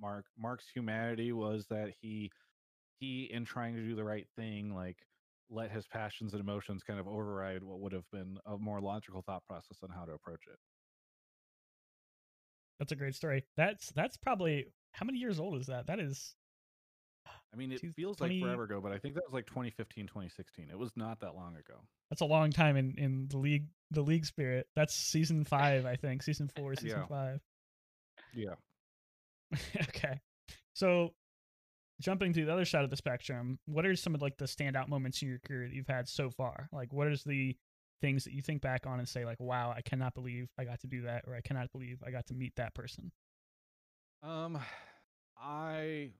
[0.00, 2.30] Marc Marc's humanity was that he
[3.00, 4.96] he in trying to do the right thing, like
[5.50, 9.22] let his passions and emotions kind of override what would have been a more logical
[9.22, 10.58] thought process on how to approach it.
[12.78, 13.44] That's a great story.
[13.56, 15.86] That's that's probably how many years old is that?
[15.86, 16.36] That is
[17.52, 20.68] I mean, it feels like forever ago, but I think that was like 2015, 2016.
[20.70, 21.80] It was not that long ago.
[22.10, 24.66] That's a long time in in the league the league spirit.
[24.76, 26.22] That's season 5, I think.
[26.22, 27.06] Season 4, season yeah.
[27.06, 27.40] 5.
[28.34, 28.54] Yeah.
[29.88, 30.20] okay.
[30.74, 31.14] So,
[32.00, 34.88] jumping to the other side of the spectrum, what are some of like the standout
[34.88, 36.68] moments in your career that you've had so far?
[36.72, 37.56] Like what is the
[38.00, 40.80] things that you think back on and say like, "Wow, I cannot believe I got
[40.80, 43.10] to do that," or "I cannot believe I got to meet that person"?
[44.22, 44.58] Um
[45.40, 46.10] I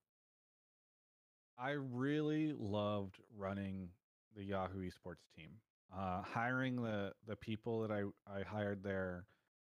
[1.59, 3.89] I really loved running
[4.37, 5.51] the Yahoo Esports team.
[5.97, 9.25] Uh, hiring the the people that I I hired there,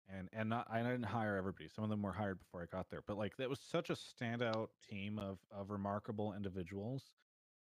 [0.09, 1.69] and and not I didn't hire everybody.
[1.69, 3.93] Some of them were hired before I got there, but like that was such a
[3.93, 7.03] standout team of of remarkable individuals,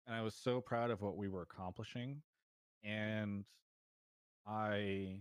[0.06, 2.22] and I was so proud of what we were accomplishing,
[2.82, 3.44] and
[4.46, 5.20] I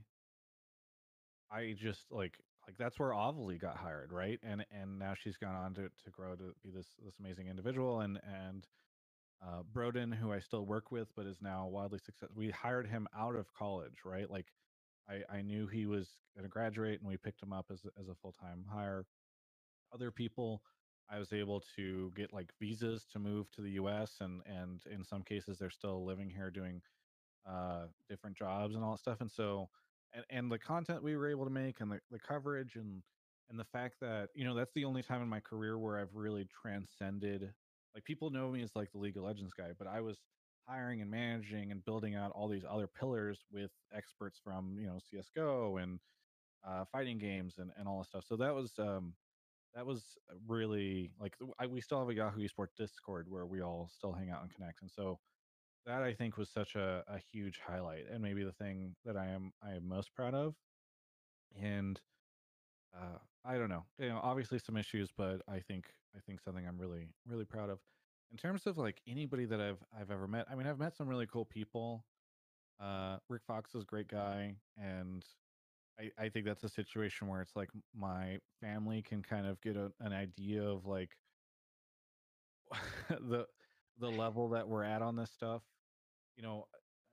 [1.52, 2.34] I just like
[2.68, 4.40] like that's where Avali got hired, right?
[4.44, 8.02] And and now she's gone on to to grow to be this this amazing individual,
[8.02, 8.68] and and
[9.46, 12.36] uh, Broden, who I still work with, but is now wildly successful.
[12.36, 14.30] We hired him out of college, right?
[14.30, 14.48] Like,
[15.10, 18.10] I, I knew he was going to graduate, and we picked him up as as
[18.10, 19.06] a full time hire.
[19.94, 20.62] Other people,
[21.10, 24.18] I was able to get like visas to move to the U.S.
[24.22, 26.82] and and in some cases they're still living here doing
[27.48, 29.22] uh, different jobs and all that stuff.
[29.22, 29.70] And so,
[30.14, 33.02] and and the content we were able to make and the the coverage and
[33.50, 36.14] and the fact that you know that's the only time in my career where I've
[36.14, 37.54] really transcended
[37.94, 40.22] like people know me as like the League of Legends guy, but I was
[40.68, 45.00] hiring and managing and building out all these other pillars with experts from you know
[45.00, 46.00] CS:GO and
[46.64, 48.26] uh, fighting games and, and all this stuff.
[48.28, 49.16] So that was um,
[49.74, 53.90] that was really like I, we still have a Yahoo Esports Discord where we all
[53.92, 55.20] still hang out and connect, and so
[55.86, 59.28] that I think was such a, a huge highlight, and maybe the thing that I
[59.28, 60.56] am I am most proud of.
[61.60, 62.00] And
[62.96, 66.68] uh, I don't know, you know, obviously some issues, but I think I think something
[66.68, 67.80] I'm really really proud of.
[68.32, 71.08] In terms of like anybody that I've I've ever met, I mean, I've met some
[71.08, 72.06] really cool people.
[72.80, 75.26] Uh, Rick Fox is a great guy, and
[76.00, 79.76] I, I think that's a situation where it's like my family can kind of get
[79.78, 81.18] a, an idea of like
[83.10, 83.48] the
[83.98, 85.64] the level that we're at on this stuff.
[86.36, 86.68] You know,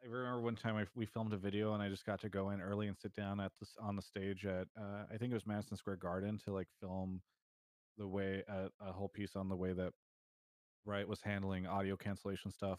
[0.07, 2.51] I remember one time I, we filmed a video and I just got to go
[2.51, 5.35] in early and sit down at this on the stage at uh, I think it
[5.35, 7.23] was Madison Square Garden to like film
[7.99, 9.93] the way uh, a whole piece on the way that
[10.85, 12.79] Riot was handling audio cancellation stuff.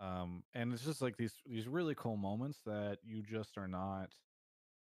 [0.00, 4.10] Um, and it's just like these these really cool moments that you just are not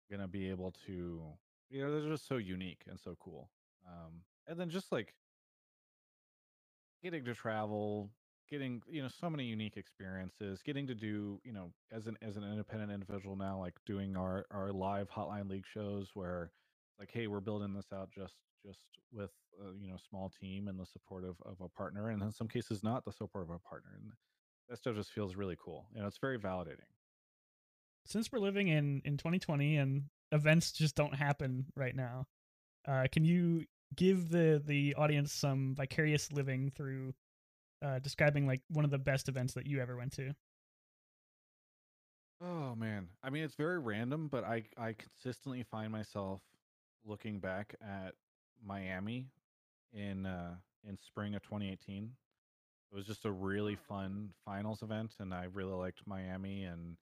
[0.09, 1.21] gonna be able to
[1.69, 3.49] you know they're just so unique and so cool
[3.87, 5.13] um and then just like
[7.01, 8.09] getting to travel
[8.51, 12.35] getting you know so many unique experiences getting to do you know as an as
[12.35, 16.51] an independent individual now like doing our our live hotline league shows where
[16.99, 18.81] like hey we're building this out just just
[19.13, 22.31] with a, you know small team and the support of, of a partner and in
[22.31, 24.11] some cases not the support of a partner and
[24.69, 26.91] that stuff just feels really cool you know it's very validating.
[28.05, 32.25] Since we're living in in 2020 and events just don't happen right now,
[32.87, 37.13] uh, can you give the the audience some vicarious living through
[37.81, 40.33] uh, describing like one of the best events that you ever went to?
[42.43, 46.41] Oh man, I mean it's very random, but I I consistently find myself
[47.05, 48.13] looking back at
[48.63, 49.27] Miami
[49.93, 50.55] in uh
[50.87, 52.11] in spring of 2018.
[52.91, 56.97] It was just a really fun finals event and I really liked Miami and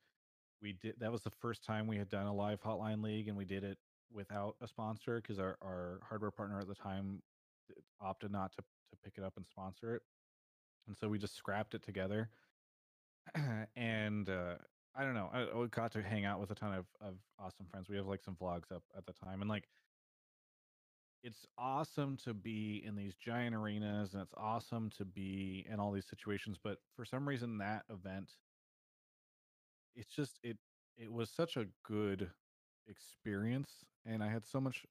[0.62, 3.38] we did that was the first time we had done a live hotline league and
[3.38, 3.78] we did it
[4.12, 7.22] without a sponsor because our, our hardware partner at the time
[8.02, 10.02] opted not to, to pick it up and sponsor it
[10.90, 12.30] and so we just scrapped it together
[13.78, 14.56] and uh,
[14.96, 17.68] i don't know I, I got to hang out with a ton of, of awesome
[17.72, 19.70] friends we have like some vlogs up at the time and like
[21.24, 25.94] it's awesome to be in these giant arenas and it's awesome to be in all
[25.94, 28.34] these situations but for some reason that event
[29.96, 30.58] it's just it
[30.98, 32.30] it was such a good
[32.88, 34.86] experience and I had so much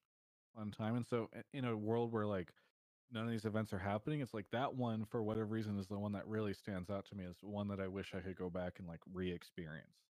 [0.55, 0.95] fun time.
[0.95, 2.51] And so in a world where like
[3.11, 5.99] none of these events are happening, it's like that one for whatever reason is the
[5.99, 8.49] one that really stands out to me as one that I wish I could go
[8.49, 10.11] back and like re-experience.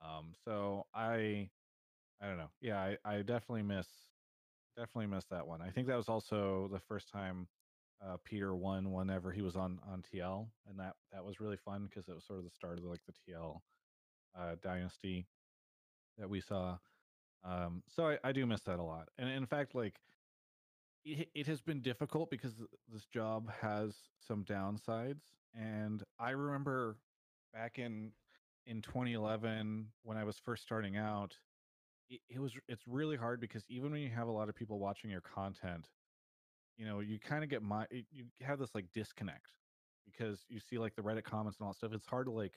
[0.00, 1.50] Um so I
[2.20, 2.52] I don't know.
[2.60, 4.12] Yeah, I, I definitely miss
[4.76, 5.62] definitely miss that one.
[5.62, 7.48] I think that was also the first time
[8.00, 11.86] uh, Peter won whenever he was on on TL, and that that was really fun
[11.86, 13.62] because it was sort of the start of like the TL
[14.34, 15.28] uh, dynasty
[16.18, 16.78] that we saw.
[17.42, 19.10] Um, so I, I do miss that a lot.
[19.18, 20.00] And in fact, like
[21.06, 22.54] it, it has been difficult because
[22.92, 23.94] this job has
[24.26, 25.22] some downsides.
[25.54, 26.96] And I remember
[27.54, 28.12] back in
[28.66, 31.34] in 2011 when I was first starting out,
[32.10, 34.78] it, it was it's really hard because even when you have a lot of people
[34.80, 35.88] watching your content,
[36.76, 39.52] you know, you kind of get my you have this like disconnect
[40.04, 41.92] because you see like the Reddit comments and all that stuff.
[41.92, 42.54] It's hard to like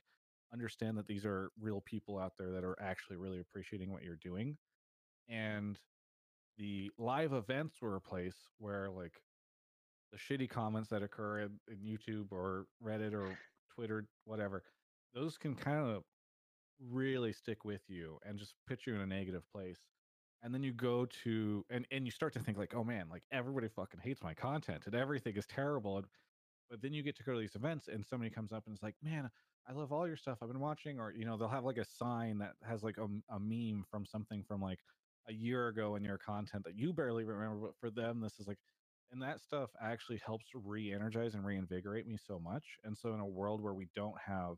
[0.52, 4.16] understand that these are real people out there that are actually really appreciating what you're
[4.16, 4.58] doing.
[5.28, 5.80] And
[6.60, 9.13] the live events were a place where like
[10.12, 13.38] the shitty comments that occur in, in YouTube or Reddit or
[13.74, 14.63] Twitter, whatever,
[15.13, 16.04] those can kind of
[16.91, 19.80] really stick with you and just put you in a negative place.
[20.43, 23.24] And then you go to and and you start to think like, oh man, like
[23.32, 25.98] everybody fucking hates my content and everything is terrible.
[25.98, 26.06] And,
[26.69, 28.84] but then you get to go to these events and somebody comes up and is
[28.84, 29.30] like, man,
[29.67, 31.86] I love all your stuff I've been watching, or you know, they'll have like a
[31.86, 34.80] sign that has like a, a meme from something from like
[35.30, 38.48] a year ago in your content that you barely remember, but for them, this is
[38.48, 38.58] like,
[39.12, 42.63] and that stuff actually helps re-energize and reinvigorate me so much.
[42.84, 44.58] And so, in a world where we don't have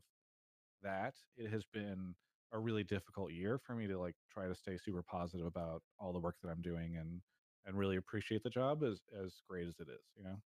[0.82, 2.14] that, it has been
[2.52, 6.12] a really difficult year for me to like try to stay super positive about all
[6.12, 7.20] the work that I'm doing and
[7.64, 10.36] and really appreciate the job as as great as it is, you know.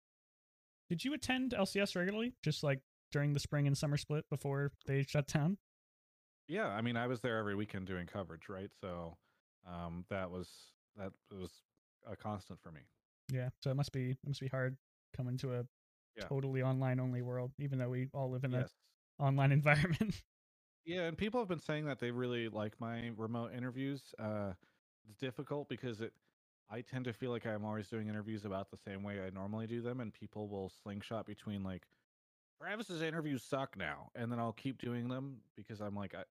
[0.89, 2.33] Did you attend LCS regularly?
[2.43, 2.79] Just like
[3.11, 5.57] during the spring and summer split before they shut down?
[6.47, 8.69] Yeah, I mean, I was there every weekend doing coverage, right?
[8.79, 9.17] So
[9.67, 10.49] um, that was
[10.95, 11.51] that was
[12.09, 12.81] a constant for me.
[13.31, 14.77] Yeah, so it must be it must be hard
[15.15, 15.65] coming to a
[16.15, 16.23] yeah.
[16.27, 18.69] totally online only world, even though we all live in yes.
[19.19, 20.21] a online environment.
[20.85, 24.01] Yeah, and people have been saying that they really like my remote interviews.
[24.17, 24.53] Uh,
[25.09, 26.13] it's difficult because it
[26.69, 29.67] I tend to feel like I'm always doing interviews about the same way I normally
[29.67, 31.83] do them, and people will slingshot between like
[32.61, 36.23] Travis's interviews suck now, and then I'll keep doing them because I'm like, I,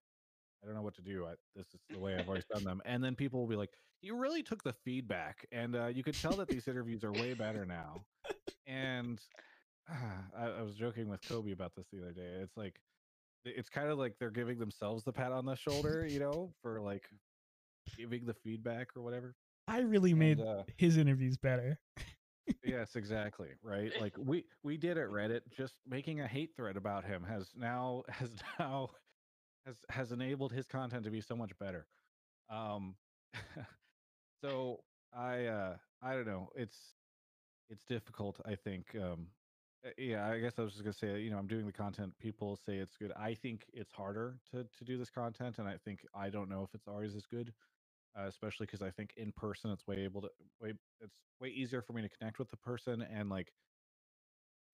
[0.63, 1.27] I don't know what to do.
[1.27, 2.83] I, this is the way I've always done them.
[2.87, 3.71] And then people will be like,
[4.03, 7.35] "You really took the feedback, and uh, you could tell that these interviews are way
[7.35, 8.05] better now."
[8.67, 9.21] And
[9.91, 9.95] uh,
[10.39, 12.41] I, I was joking with Kobe about this the other day.
[12.43, 12.81] It's like
[13.45, 16.81] it's kind of like they're giving themselves the pat on the shoulder, you know, for
[16.81, 17.05] like
[17.97, 19.35] giving the feedback or whatever.
[19.69, 21.79] I really made uh, his interviews better.
[22.65, 23.49] yes, exactly.
[23.63, 23.93] Right.
[24.01, 25.41] Like we we did at Reddit.
[25.57, 28.91] Just making a hate thread about him has now has now
[29.67, 31.89] has has enabled his content to be so much better.
[32.51, 32.97] Um,
[34.45, 36.51] so I uh I don't know.
[36.57, 36.97] It's
[37.71, 38.41] it's difficult.
[38.47, 38.95] I think.
[38.97, 39.33] Um,
[39.87, 41.21] uh, yeah, I guess I was just gonna say.
[41.21, 42.19] You know, I'm doing the content.
[42.19, 43.13] People say it's good.
[43.17, 46.63] I think it's harder to to do this content, and I think I don't know
[46.65, 47.55] if it's always as good
[48.19, 51.83] uh, especially because I think in person it's way able to way it's way easier
[51.83, 53.53] for me to connect with the person and like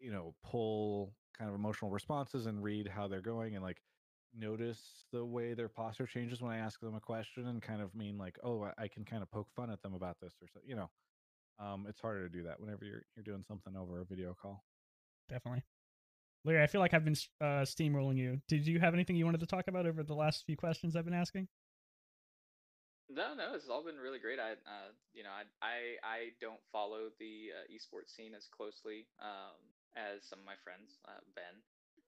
[0.01, 3.83] you know pull kind of emotional responses and read how they're going and like
[4.37, 7.95] notice the way their posture changes when I ask them a question and kind of
[7.95, 10.49] mean like oh I, I can kind of poke fun at them about this or
[10.53, 10.91] so you know
[11.59, 14.65] um it's harder to do that whenever you're you're doing something over a video call
[15.29, 15.63] definitely
[16.45, 18.41] Larry, I feel like I've been uh, steamrolling you.
[18.49, 21.05] Did you have anything you wanted to talk about over the last few questions I've
[21.05, 21.47] been asking?
[23.09, 24.41] No, no, it's all been really great.
[24.41, 29.07] I, uh, you know, I, I, I don't follow the uh, esports scene as closely
[29.21, 29.61] um,
[29.95, 31.61] as some of my friends, uh, Ben.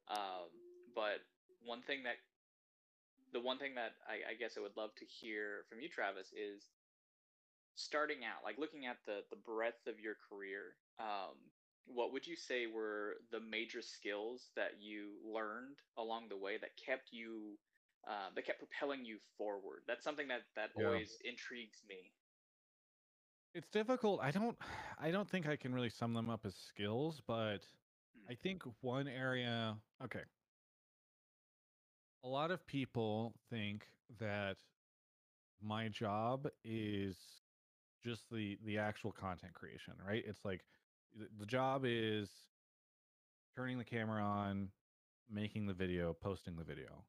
[0.08, 0.48] Um,
[0.94, 1.20] but
[1.64, 2.16] one thing that,
[3.32, 6.32] the one thing that I, I guess I would love to hear from you, Travis,
[6.32, 6.70] is
[7.74, 10.76] starting out, like looking at the the breadth of your career.
[10.98, 11.34] Um,
[11.86, 16.70] what would you say were the major skills that you learned along the way that
[16.76, 17.58] kept you
[18.06, 19.80] uh, that kept propelling you forward.
[19.86, 20.86] That's something that that yeah.
[20.86, 22.12] always intrigues me.
[23.54, 24.20] It's difficult.
[24.22, 24.56] I don't
[24.98, 28.30] I don't think I can really sum them up as skills, but hmm.
[28.30, 30.22] I think one area okay.
[32.24, 33.86] A lot of people think
[34.18, 34.56] that
[35.62, 37.16] my job is
[38.04, 40.22] just the the actual content creation, right?
[40.26, 40.64] It's like
[41.38, 42.28] the, job is
[43.56, 44.68] turning the camera on,
[45.30, 47.04] making the video, posting the video.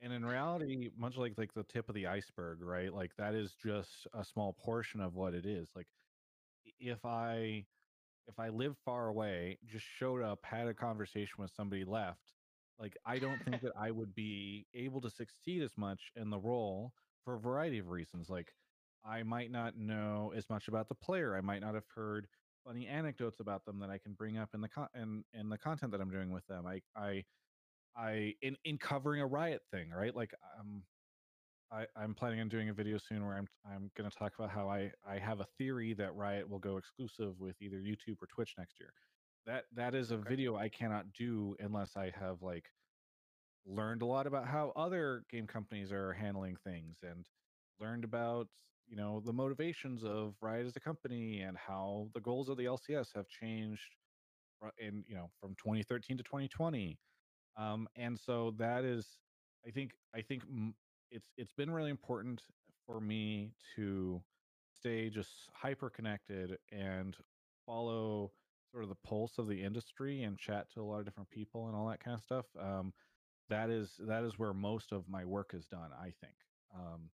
[0.00, 2.92] And in reality much like like the tip of the iceberg right?
[2.92, 5.68] Like that is just a small portion of what it is.
[5.74, 5.88] Like
[6.78, 7.64] if i
[8.26, 12.37] if i live far away just showed up had a conversation with somebody left
[12.80, 16.38] like i don't think that i would be able to succeed as much in the
[16.38, 16.92] role
[17.24, 18.52] for a variety of reasons like
[19.04, 22.28] i might not know as much about the player i might not have heard
[22.64, 25.58] funny anecdotes about them that i can bring up in the con- in, in the
[25.58, 27.24] content that i'm doing with them i i
[27.96, 30.14] I in in covering a riot thing, right?
[30.14, 30.84] Like um
[31.70, 34.50] I, I'm planning on doing a video soon where I'm I'm going to talk about
[34.50, 38.26] how I I have a theory that Riot will go exclusive with either YouTube or
[38.26, 38.92] Twitch next year.
[39.46, 40.28] That that is a okay.
[40.28, 42.70] video I cannot do unless I have like
[43.66, 47.26] learned a lot about how other game companies are handling things and
[47.80, 48.48] learned about
[48.86, 52.64] you know the motivations of Riot as a company and how the goals of the
[52.64, 53.96] LCS have changed
[54.78, 56.98] in you know from 2013 to 2020
[57.56, 59.18] um, and so that is
[59.66, 60.42] i think i think
[61.10, 62.42] it's it's been really important
[62.86, 64.22] for me to
[64.72, 67.16] stay just hyper connected and
[67.66, 68.32] follow
[68.70, 71.68] sort of the pulse of the industry and chat to a lot of different people
[71.68, 72.92] and all that kind of stuff um,
[73.48, 76.34] that is that is where most of my work is done i think
[76.74, 77.10] um,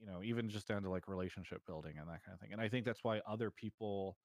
[0.00, 2.60] you know even just down to like relationship building and that kind of thing and
[2.60, 4.16] i think that's why other people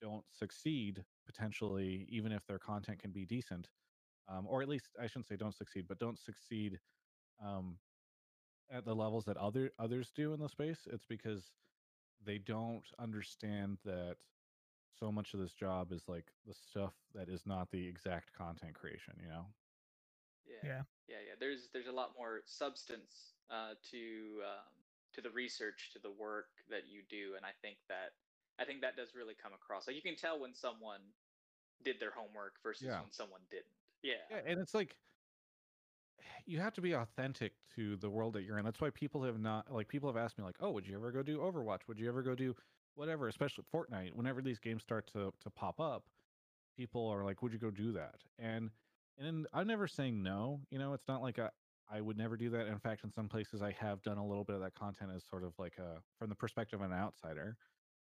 [0.00, 3.68] don't succeed potentially even if their content can be decent
[4.28, 6.78] um, or at least I shouldn't say don't succeed, but don't succeed
[7.44, 7.78] um,
[8.70, 10.86] at the levels that other others do in the space.
[10.90, 11.52] It's because
[12.24, 14.16] they don't understand that
[14.98, 18.74] so much of this job is like the stuff that is not the exact content
[18.74, 19.14] creation.
[19.22, 19.46] You know?
[20.46, 20.68] Yeah.
[20.68, 20.82] Yeah.
[21.08, 21.16] Yeah.
[21.28, 21.34] Yeah.
[21.38, 23.98] There's there's a lot more substance uh, to
[24.44, 24.72] um,
[25.14, 28.12] to the research, to the work that you do, and I think that
[28.58, 29.86] I think that does really come across.
[29.86, 31.00] Like you can tell when someone
[31.84, 33.00] did their homework versus yeah.
[33.00, 33.66] when someone didn't.
[34.02, 34.22] Yeah.
[34.30, 34.96] Yeah, and it's like
[36.46, 38.64] you have to be authentic to the world that you're in.
[38.64, 41.10] That's why people have not like people have asked me like, "Oh, would you ever
[41.12, 41.80] go do Overwatch?
[41.88, 42.54] Would you ever go do
[42.94, 44.12] whatever?" Especially Fortnite.
[44.12, 46.04] Whenever these games start to to pop up,
[46.76, 48.70] people are like, "Would you go do that?" And
[49.18, 50.60] and I'm never saying no.
[50.70, 51.50] You know, it's not like I
[51.90, 52.66] I would never do that.
[52.68, 55.24] In fact, in some places, I have done a little bit of that content as
[55.28, 57.56] sort of like a from the perspective of an outsider.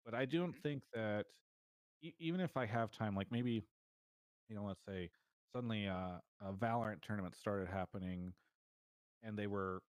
[0.03, 0.61] But I don't mm-hmm.
[0.61, 1.25] think that
[2.01, 3.63] e- even if I have time, like maybe,
[4.49, 5.09] you know, let's say
[5.53, 8.33] suddenly uh, a Valorant tournament started happening,
[9.23, 9.81] and they were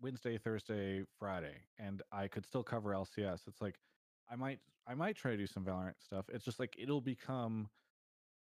[0.00, 3.40] Wednesday, Thursday, Friday, and I could still cover LCS.
[3.46, 3.76] It's like
[4.30, 6.26] I might I might try to do some Valorant stuff.
[6.30, 7.70] It's just like it'll become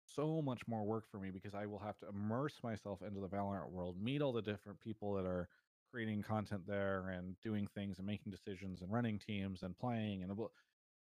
[0.05, 3.29] so much more work for me because I will have to immerse myself into the
[3.29, 5.49] Valorant world, meet all the different people that are
[5.91, 10.39] creating content there and doing things and making decisions and running teams and playing and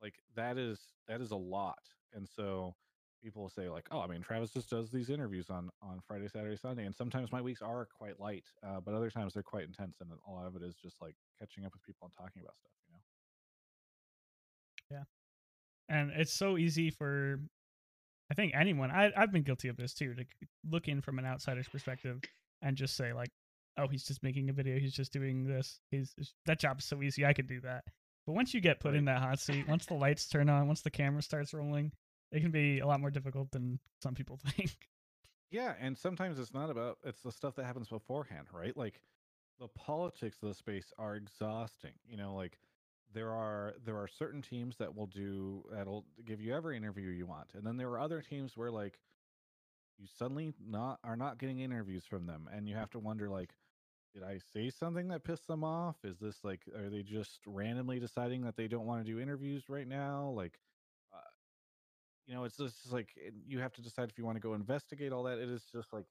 [0.02, 1.90] like that is that is a lot.
[2.14, 2.76] And so
[3.22, 6.28] people will say like, oh, I mean, Travis just does these interviews on on Friday,
[6.28, 9.66] Saturday, Sunday, and sometimes my weeks are quite light, uh, but other times they're quite
[9.66, 12.42] intense, and a lot of it is just like catching up with people and talking
[12.42, 12.74] about stuff.
[12.88, 12.99] You know.
[15.88, 17.40] And it's so easy for
[18.32, 20.26] i think anyone I, i've been guilty of this too to
[20.70, 22.20] look in from an outsider's perspective
[22.62, 23.30] and just say like
[23.78, 26.14] oh he's just making a video he's just doing this he's
[26.46, 27.84] that job is so easy i could do that
[28.26, 30.82] but once you get put in that hot seat once the lights turn on once
[30.82, 31.92] the camera starts rolling
[32.32, 34.76] it can be a lot more difficult than some people think
[35.52, 38.76] Yeah, and sometimes it's not about it's the stuff that happens beforehand, right?
[38.76, 39.02] Like
[39.60, 41.94] the politics of the space are exhausting.
[42.08, 42.60] You know, like
[43.14, 47.26] there are there are certain teams that will do that'll give you every interview you
[47.26, 47.50] want.
[47.54, 49.00] And then there are other teams where like
[49.98, 53.56] you suddenly not are not getting interviews from them and you have to wonder like
[54.14, 55.98] did I say something that pissed them off?
[56.04, 59.70] Is this like are they just randomly deciding that they don't want to do interviews
[59.70, 60.34] right now?
[60.36, 60.60] Like
[61.14, 61.20] uh,
[62.26, 63.10] you know, it's just like
[63.48, 65.40] you have to decide if you want to go investigate all that.
[65.40, 66.06] It is just like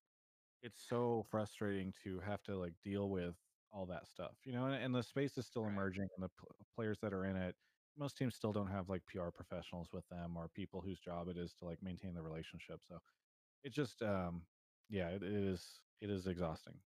[0.63, 3.35] it's so frustrating to have to like deal with
[3.73, 4.67] all that stuff, you know.
[4.67, 5.69] And, and the space is still Right.
[5.69, 7.57] emerging, and the pl- players that are in it,
[7.97, 11.37] most teams still don't have like PR professionals with them or people whose job it
[11.37, 12.81] is to like maintain the relationship.
[12.83, 12.99] So
[13.65, 14.47] it just, um,
[14.89, 16.81] yeah, it, it is it is exhausting.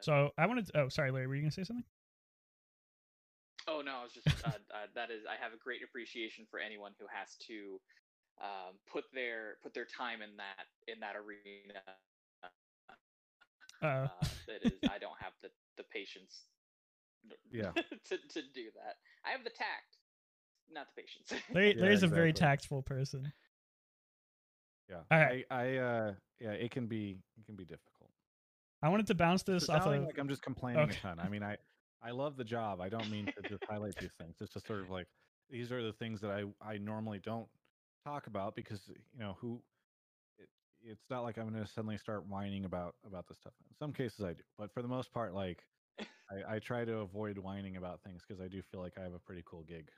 [0.00, 1.84] So i wanted to, oh sorry larry were you gonna say something
[3.66, 5.24] Oh no, I was just uh, uh, that is.
[5.26, 7.80] I have a great appreciation for anyone who has to
[8.40, 11.64] um, put their put their time in that in that arena.
[13.82, 14.08] Uh Uh,
[14.46, 16.44] that is, I don't have the the patience.
[17.52, 17.72] Yeah.
[17.72, 19.96] to to do that, I have the tact,
[20.70, 21.32] not the patience.
[21.54, 23.32] larry, Yeah, larry's a very tactful person
[24.88, 25.44] Yeah, All right.
[25.50, 28.10] I, I, uh, yeah, it can be it can be difficult.
[28.82, 30.98] i wanted to bounce It's this off sounding of like I'm just complaining Okay.
[30.98, 31.18] a ton.
[31.20, 31.56] I mean, I
[32.02, 32.80] I love the job.
[32.80, 34.36] I don't mean to just highlight these things.
[34.40, 35.06] It's just sort of like
[35.50, 37.48] these are the things that I I normally don't
[38.04, 38.80] talk about because
[39.12, 39.60] you know who.
[40.82, 43.52] It, it's not like I'm going to suddenly start whining about about this stuff.
[43.68, 45.62] In some cases, I do, but for the most part, like
[46.30, 49.14] I, I try to avoid whining about things because I do feel like I have
[49.14, 49.88] a pretty cool gig.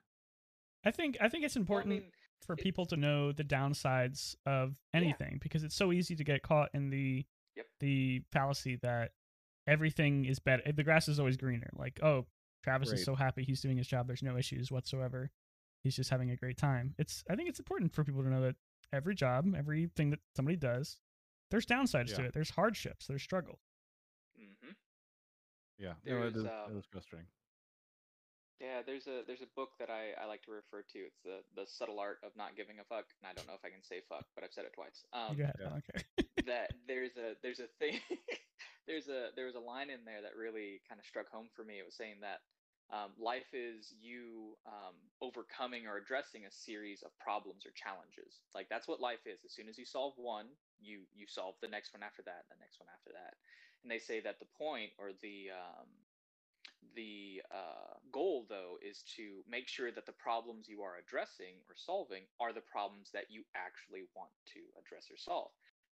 [0.84, 2.10] i think i think it's Well, I important mean,
[2.46, 6.42] for it- people to know the downsides of anything because it's so easy to get
[6.42, 7.24] caught in the
[7.56, 7.66] Yep.
[7.80, 9.10] the fallacy that
[9.66, 12.26] everything is better eh, the grass is always greener like oh
[12.64, 15.30] travis is so happy he's doing his job there's no issues whatsoever
[15.82, 18.40] he's just having a great time it's i think it's important for people to know
[18.40, 18.54] that
[18.92, 20.98] every job everything that somebody does
[21.50, 23.58] there's downsides to it there's hardships there's struggle
[24.40, 24.74] mhm.
[25.80, 27.26] Yeah, no, it There's, is, um, it is frustrating.
[28.60, 30.98] Yeah, there's a there's a book that I, I like to refer to.
[31.00, 33.08] It's the the subtle art of not giving a fuck.
[33.16, 35.00] And I don't know if I can say fuck, but I've said it twice.
[35.16, 35.80] Um, go yeah.
[35.80, 35.80] I
[36.44, 37.96] that there's a there's a thing
[38.86, 41.64] there's a there was a line in there that really kind of struck home for
[41.64, 41.80] me.
[41.80, 42.44] It was saying that
[42.92, 48.42] um, life is you um, overcoming or addressing a series of problems or challenges.
[48.54, 49.44] Like that's what life is.
[49.44, 50.46] As soon as you solve one,
[50.80, 53.38] you you solve the next one after that, and the next one after that.
[53.82, 55.86] And they say that the point or the um,
[56.96, 61.76] the uh, goal though is to make sure that the problems you are addressing or
[61.76, 65.50] solving are the problems that you actually want to address or solve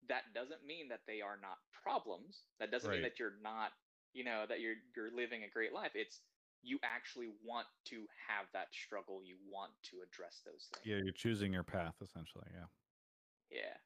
[0.08, 3.72] that doesn't mean that they are not problems that doesn't mean that you're not
[4.14, 6.20] you know that you're you're living a great life it's
[6.62, 7.96] you actually want to
[8.28, 12.44] have that struggle you want to address those things Yeah, you're choosing your path essentially.
[12.52, 12.66] Yeah.
[13.58, 13.76] yeah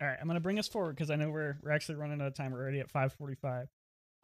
[0.00, 2.20] all right i'm going to bring us forward because i know we're we're actually running
[2.20, 3.68] out of time we're already at 545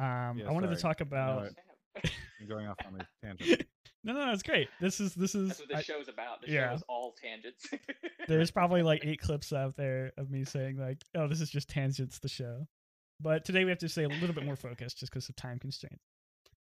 [0.01, 1.55] um Yeah, i wanted to talk about it.
[2.05, 2.13] Damn.
[2.41, 3.65] I'm going off on these tangents.
[4.05, 6.43] no no no it's great this is this is that's what this I- show's about
[6.43, 6.69] the yeah.
[6.71, 7.67] show is all tangents
[8.29, 11.69] there's probably like eight clips out there of me saying like, "Oh, this is just
[11.69, 12.67] tangents." The show,
[13.21, 15.59] but today we have to stay a little bit more focused just because of time
[15.59, 16.05] constraints.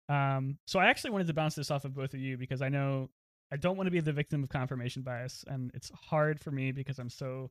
[0.09, 2.69] Um, so I actually wanted to bounce this off of both of you because I
[2.69, 3.11] know
[3.53, 6.73] I don't want to be the victim of confirmation bias, and it's hard for me
[6.73, 7.51] because I'm so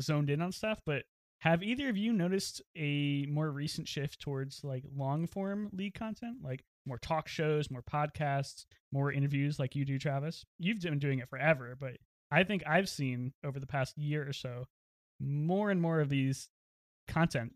[0.00, 0.80] zoned in on stuff.
[0.84, 1.04] But
[1.40, 6.38] have either of you noticed a more recent shift towards like long form league content,
[6.42, 10.44] like more talk shows, more podcasts, more interviews, like you do, Travis?
[10.58, 11.96] You've been doing it forever, but
[12.30, 14.66] I think I've seen over the past year or so
[15.20, 16.48] more and more of these
[17.08, 17.52] content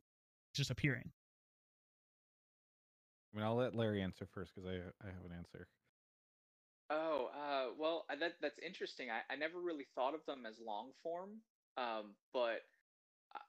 [0.54, 1.10] just appearing.
[3.34, 5.66] I mean, I'll let Larry answer first because I I have an answer.
[6.90, 9.08] Oh, uh, well, uh, that that's interesting.
[9.10, 11.40] I, I never really thought of them as long form,
[11.76, 12.62] um, but
[13.34, 13.40] I,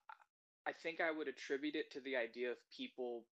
[0.66, 3.24] I think I would attribute it to the idea of people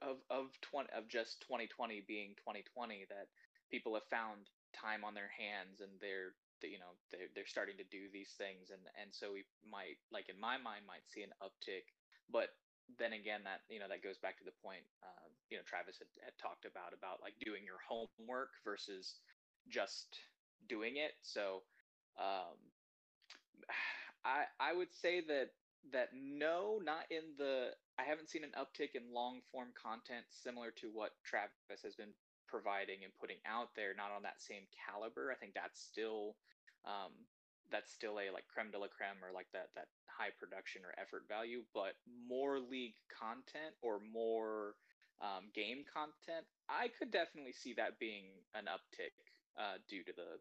[0.00, 3.28] of of twenty of just 2020 being 2020 that
[3.70, 7.86] people have found time on their hands and they're you know they're they're starting to
[7.86, 11.34] do these things and and so we might like in my mind might see an
[11.42, 11.86] uptick,
[12.30, 12.50] but
[12.96, 16.00] then again, that you know that goes back to the point uh, you know Travis
[16.00, 19.20] had, had talked about about like doing your homework versus
[19.68, 20.16] just
[20.68, 21.12] doing it.
[21.22, 21.62] So
[22.16, 22.56] um,
[24.24, 25.52] I I would say that
[25.92, 30.70] that no, not in the I haven't seen an uptick in long form content similar
[30.82, 32.14] to what Travis has been
[32.48, 33.92] providing and putting out there.
[33.96, 35.30] Not on that same caliber.
[35.32, 36.36] I think that's still
[36.84, 37.12] um,
[37.70, 40.92] that's still a like creme de la creme or like that that high production or
[41.00, 41.62] effort value.
[41.74, 41.94] But
[42.28, 44.74] more league content or more
[45.20, 49.14] um, game content, I could definitely see that being an uptick
[49.58, 50.38] uh, due to the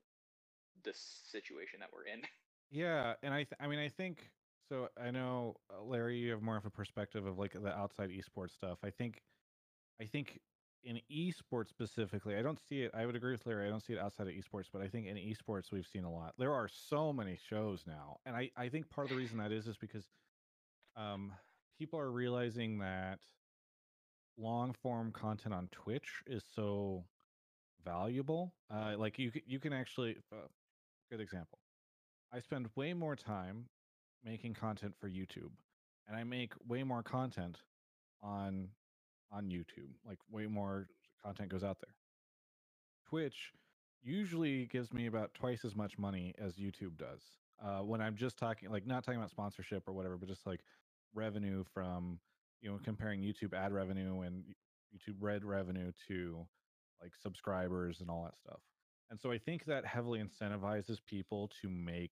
[0.83, 2.21] the situation that we're in.
[2.69, 4.29] Yeah, and I th- I mean I think
[4.67, 8.09] so I know uh, Larry you have more of a perspective of like the outside
[8.09, 8.79] esports stuff.
[8.83, 9.21] I think
[10.01, 10.41] I think
[10.87, 13.67] in esports specifically, I don't see it I would agree with Larry.
[13.67, 16.11] I don't see it outside of esports, but I think in esports we've seen a
[16.11, 16.35] lot.
[16.37, 18.17] There are so many shows now.
[18.25, 20.09] And I I think part of the reason that is is because
[20.95, 21.33] um
[21.77, 23.19] people are realizing that
[24.37, 27.05] long form content on Twitch is so
[27.83, 28.55] valuable.
[28.71, 30.47] Uh like you you can actually uh,
[31.11, 31.59] good example
[32.31, 33.69] I spend way more time
[34.23, 35.51] making content for YouTube,
[36.07, 37.63] and I make way more content
[38.21, 38.69] on
[39.31, 39.91] on YouTube.
[40.07, 40.87] Like way more
[41.23, 41.93] content goes out there.
[43.09, 43.51] Twitch
[44.03, 47.21] usually gives me about twice as much money as YouTube does.
[47.63, 50.61] Uh, when I'm just talking, like not talking about sponsorship or whatever, but just like
[51.13, 52.19] revenue from
[52.61, 54.43] you know comparing YouTube ad revenue and
[54.93, 56.45] YouTube Red revenue to
[57.01, 58.59] like subscribers and all that stuff.
[59.09, 62.11] And so I think that heavily incentivizes people to make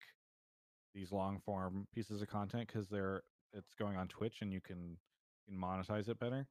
[0.93, 3.21] these long form pieces of content because they're
[3.53, 4.97] it's going on Twitch and you can,
[5.47, 6.47] you can monetize it better.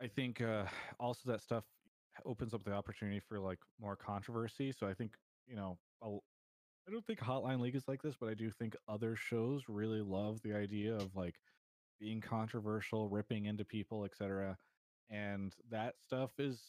[0.00, 0.64] I think uh,
[1.00, 1.64] also that stuff
[2.24, 4.72] opens up the opportunity for like more controversy.
[4.72, 5.12] So I think
[5.46, 6.22] you know I'll,
[6.86, 10.02] I don't think Hotline League is like this, but I do think other shows really
[10.02, 11.36] love the idea of like
[11.98, 14.56] being controversial, ripping into people, etc.
[15.08, 16.60] And that stuff is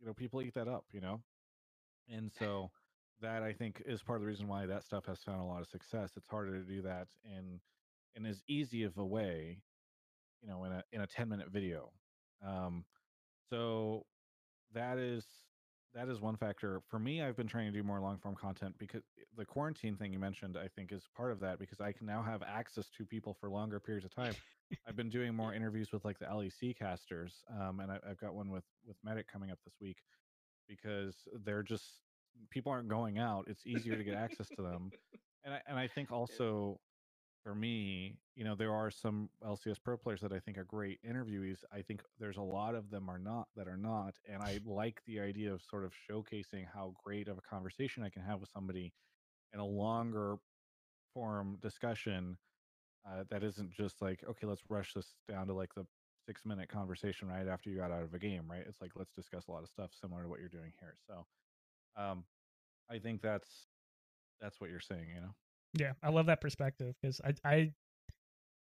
[0.00, 1.22] you know people eat that up, you know.
[2.08, 2.70] And so
[3.20, 5.60] that I think is part of the reason why that stuff has found a lot
[5.60, 6.12] of success.
[6.16, 7.60] It's harder to do that in
[8.14, 9.62] in as easy of a way,
[10.42, 11.92] you know, in a in a 10 minute video.
[12.42, 12.84] Um,
[13.50, 14.06] so
[14.72, 15.24] that is
[15.94, 16.80] that is one factor.
[16.90, 19.02] For me, I've been trying to do more long form content because
[19.36, 22.22] the quarantine thing you mentioned, I think, is part of that because I can now
[22.22, 24.34] have access to people for longer periods of time.
[24.88, 28.34] I've been doing more interviews with like the LEC casters, um, and I, I've got
[28.34, 29.98] one with with Medic coming up this week
[30.68, 31.14] because
[31.44, 31.84] they're just
[32.50, 33.44] people aren't going out.
[33.48, 34.90] It's easier to get access to them,
[35.44, 36.80] and I, and I think also
[37.44, 40.98] for me, you know, there are some LCS pro players that I think are great
[41.08, 41.58] interviewees.
[41.70, 45.02] I think there's a lot of them are not that are not, and I like
[45.06, 48.48] the idea of sort of showcasing how great of a conversation I can have with
[48.48, 48.94] somebody
[49.52, 50.36] in a longer
[51.12, 52.38] form discussion
[53.06, 55.84] uh, that isn't just like okay, let's rush this down to like the
[56.26, 58.64] six minute conversation right after you got out of a game, right?
[58.66, 60.96] It's like let's discuss a lot of stuff similar to what you're doing here.
[61.06, 61.26] So,
[62.02, 62.24] um,
[62.90, 63.66] I think that's
[64.40, 65.34] that's what you're saying, you know.
[65.74, 67.72] Yeah, I love that perspective because I I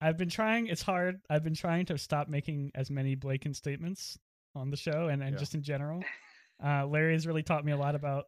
[0.01, 0.67] I've been trying.
[0.67, 1.21] It's hard.
[1.29, 4.17] I've been trying to stop making as many blatant statements
[4.55, 5.37] on the show and, and Yeah.
[5.39, 6.03] just in general.
[6.59, 8.25] Uh, Larry has really taught me a lot about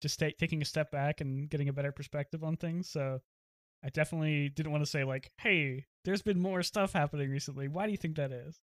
[0.00, 2.88] just ta- taking a step back and getting a better perspective on things.
[2.88, 3.18] So
[3.84, 7.66] I definitely didn't want to say like, "Hey, there's been more stuff happening recently.
[7.66, 8.60] Why do you think that is?"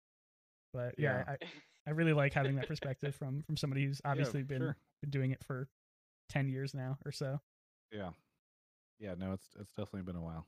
[0.75, 1.35] But yeah, Yeah.
[1.41, 1.45] I,
[1.87, 4.77] I really like having that perspective from from somebody who's Yeah, obviously been sure.
[5.01, 5.67] been doing it for
[6.29, 7.39] ten years now or so.
[7.91, 8.11] Yeah.
[8.99, 10.45] Yeah, no, it's it's definitely been a while.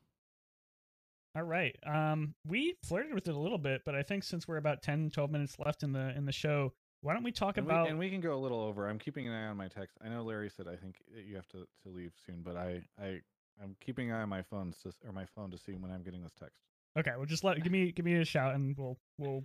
[1.36, 1.76] All right.
[1.86, 5.12] Um, we flirted with it a little bit, but I think since we're about 10,
[5.12, 7.90] 12 minutes left in the in the show, why don't we talk And about we,
[7.92, 8.90] and we can go a little over.
[8.90, 9.98] I'm keeping an eye on my text.
[10.04, 10.96] I know Larry said I think
[11.26, 13.22] you have to, to leave soon, but I I
[13.64, 16.04] I'm keeping an eye on my phone to, or my phone to see when I'm
[16.04, 16.58] getting this text.
[17.00, 19.44] Okay, well just let give me give me a shout and we'll we'll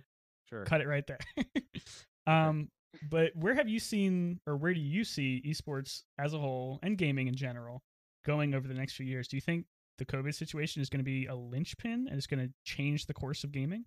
[0.49, 0.63] Sure.
[0.65, 1.19] cut it right there.
[2.27, 2.69] um
[3.11, 6.97] but where have you seen or where do you see esports as a whole and
[6.97, 7.81] gaming in general
[8.27, 9.27] going over the next few years?
[9.27, 9.65] Do you think
[9.97, 13.13] the COVID situation is going to be a linchpin and it's going to change the
[13.13, 13.85] course of gaming?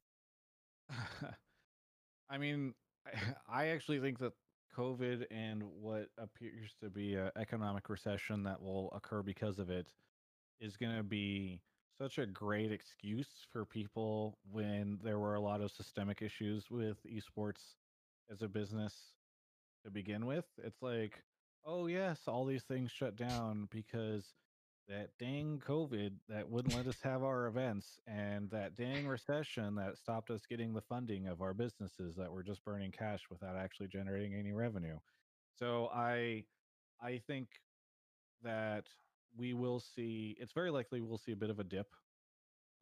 [2.31, 2.75] I mean,
[3.49, 4.33] I, actually think that
[4.77, 9.89] COVID and what appears to be an economic recession that will occur because of it
[10.61, 11.61] is going to be
[11.99, 16.97] such a great excuse for people when there were a lot of systemic issues with
[17.05, 17.75] esports
[18.33, 18.95] as a business
[19.85, 20.47] to begin with.
[20.65, 21.23] It's like,
[21.65, 24.25] oh, yes, all these things shut down because
[24.89, 29.97] that dang COVID that wouldn't let us have our events, and that dang recession that
[29.97, 33.87] stopped us getting the funding of our businesses that were just burning cash without actually
[33.87, 34.99] generating any revenue.
[35.59, 36.45] So I,
[37.01, 37.49] I think
[38.43, 38.85] that
[39.37, 40.37] we will see.
[40.41, 41.87] It's very likely we'll see a bit of a dip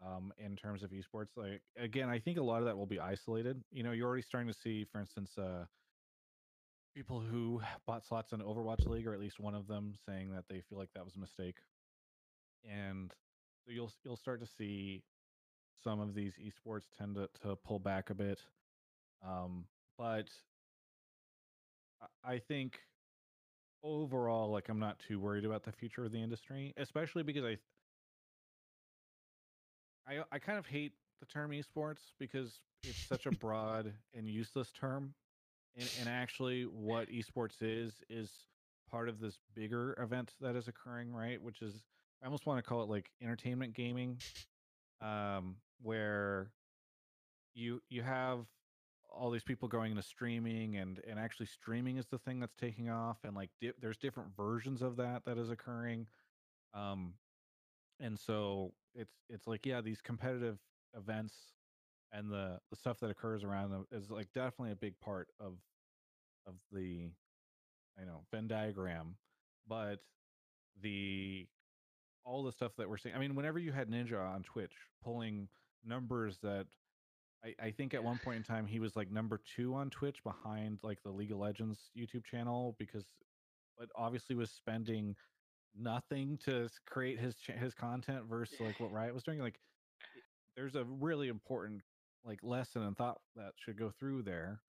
[0.05, 1.37] um, in terms of esports.
[1.37, 3.62] Like again, I think a lot of that will be isolated.
[3.70, 5.64] You know, you're already starting to see, for instance, uh,
[6.95, 10.45] people who bought slots in Overwatch League, or at least one of them, saying that
[10.49, 11.57] they feel like that was a mistake.
[12.68, 13.12] And
[13.64, 15.03] so you'll you'll start to see
[15.84, 18.41] some of these esports tend to, to pull back a bit.
[19.24, 19.64] Um,
[19.97, 20.26] but
[22.01, 22.80] I- I think
[23.82, 27.59] overall, like I'm not too worried about the future of the industry, especially because I
[30.07, 34.70] I I kind of hate the term esports because it's such a broad and useless
[34.72, 35.14] term.
[35.77, 38.31] And and actually what esports is is
[38.91, 41.41] part of this bigger event that is occurring, right?
[41.41, 41.83] Which is
[42.23, 44.19] I almost want to call it like entertainment gaming.
[45.01, 46.53] Um where
[47.55, 48.47] you you have
[49.11, 52.91] all these people going into streaming and and actually streaming is the thing that's taking
[52.91, 56.07] off and like di- there's different versions of that that is occurring
[56.75, 57.14] um
[58.01, 60.59] and so it's it's like yeah these competitive
[60.97, 61.35] events
[62.13, 65.61] and the the stuff that occurs around them is like definitely a big part of
[66.47, 67.13] of the
[67.99, 69.19] I know Venn diagram
[69.67, 70.01] but
[70.77, 71.49] the
[72.25, 75.49] all the stuff that we're seeing I mean whenever you had Ninja on Twitch pulling
[75.85, 76.67] numbers that
[77.45, 78.07] I, I think at Yeah.
[78.07, 81.33] one point in time he was like number two on Twitch behind like the League
[81.33, 83.15] of Legends YouTube channel because
[83.77, 85.17] but obviously was spending
[85.75, 89.39] nothing to create his his content versus like what Riot was doing.
[89.39, 89.61] Like
[90.57, 91.83] there's a really important
[92.29, 94.61] like lesson and thought that should go through there.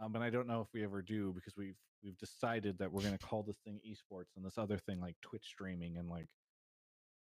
[0.00, 3.16] Um, I don't know if we ever do because we've we've decided that we're going
[3.16, 6.26] to call this thing esports and this other thing like Twitch streaming and like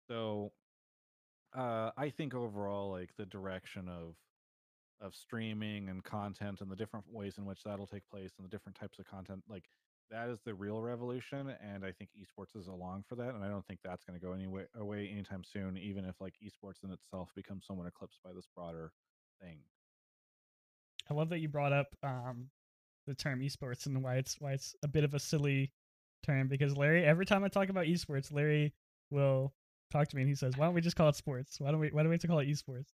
[0.08, 0.54] so
[1.58, 4.16] uh I think overall like the direction of
[5.02, 8.50] of streaming and content and the different ways in which that'll take place and the
[8.50, 9.64] different types of content like
[10.12, 13.48] that is the real revolution and i think esports is along for that and i
[13.48, 16.92] don't think that's going to go anyway away anytime soon even if like esports in
[16.92, 18.92] itself becomes somewhat eclipsed by this broader
[19.42, 19.60] thing
[21.10, 22.50] I love that you brought up um,
[23.08, 25.72] the term esports and why it's why it's a bit of a silly
[26.24, 28.74] term because Larry, every time I talk about esports, Larry
[29.10, 29.54] will
[29.92, 31.60] talk to me and he says, "Why don't we just call it sports?
[31.60, 32.92] Why don't we Why do we have to call it esports?"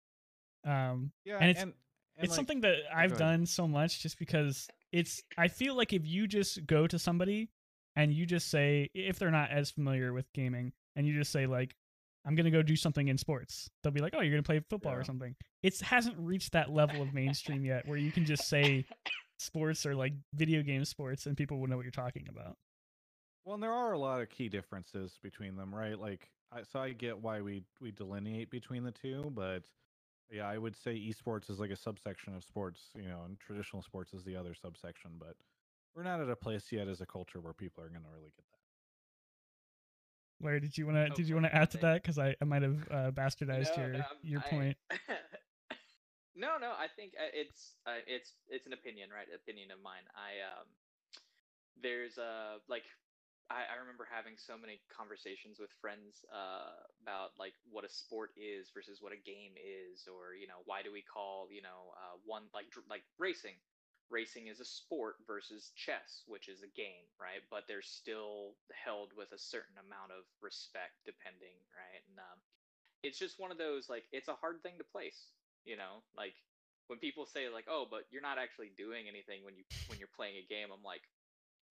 [0.64, 1.74] Um, yeah And it's- and
[2.18, 5.22] it's like- something that I've done so much just because it's.
[5.38, 7.48] I feel like if you just go to somebody
[7.96, 11.46] and you just say if they're not as familiar with gaming and you just say
[11.46, 11.76] like
[12.27, 14.93] I'm gonna go do something in sports, they'll be like, oh, you're gonna play football
[14.93, 14.99] Yeah.
[14.99, 15.35] or something.
[15.62, 18.85] It hasn't reached that level of mainstream yet where you can just say
[19.39, 22.57] sports or like video game sports and people will know what you're talking about.
[23.45, 25.99] Well, and there are a lot of key differences between them, right?
[25.99, 29.62] Like, I, so I get why we we delineate between the two, but
[30.31, 33.83] yeah, I would say esports is like a subsection of sports, you know, and traditional
[33.83, 35.12] sports is the other subsection.
[35.18, 35.37] But
[35.97, 38.31] we're not at a place yet as a culture where people are going to really
[38.37, 38.59] get that.
[40.41, 42.03] Larry, did you wanna did you wanna add to that?
[42.03, 44.76] Because I, I might have uh, bastardized No, your no, I'm- your I- point.
[46.36, 49.26] no, no, I think uh, it's uh, it's it's an opinion, right?
[49.34, 50.05] Opinion of mine.
[50.16, 50.66] I um,
[51.82, 52.84] there's uh like
[53.51, 56.72] I, I remember having so many conversations with friends uh
[57.03, 60.82] about like what a sport is versus what a game is, or you know why
[60.82, 63.57] do we call you know uh one like like racing.
[64.11, 67.42] Racing is a sport versus chess, which is a game, right?
[67.50, 72.02] But they're still held with a certain amount of respect, depending, right?
[72.11, 72.38] And um,
[73.02, 75.32] it's just one of those like it's a hard thing to place
[75.64, 76.34] you know like
[76.88, 80.16] when people say like oh but you're not actually doing anything when you when you're
[80.16, 81.02] playing a game i'm like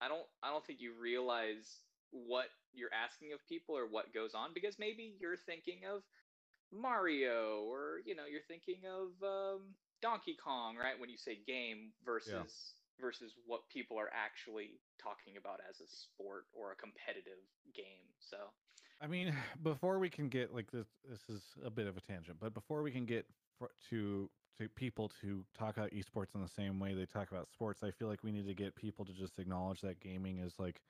[0.00, 1.80] i don't i don't think you realize
[2.10, 6.02] what you're asking of people or what goes on because maybe you're thinking of
[6.72, 11.92] mario or you know you're thinking of um, donkey kong right when you say game
[12.04, 17.40] versus versus what people are actually talking about as a sport or a competitive
[17.74, 18.36] game so
[19.00, 22.38] I mean, before we can get like this, this is a bit of a tangent,
[22.40, 23.26] but before we can get
[23.58, 27.48] fr- to to people to talk about esports in the same way they talk about
[27.48, 30.54] sports, I feel like we need to get people to just acknowledge that gaming is
[30.58, 30.80] like.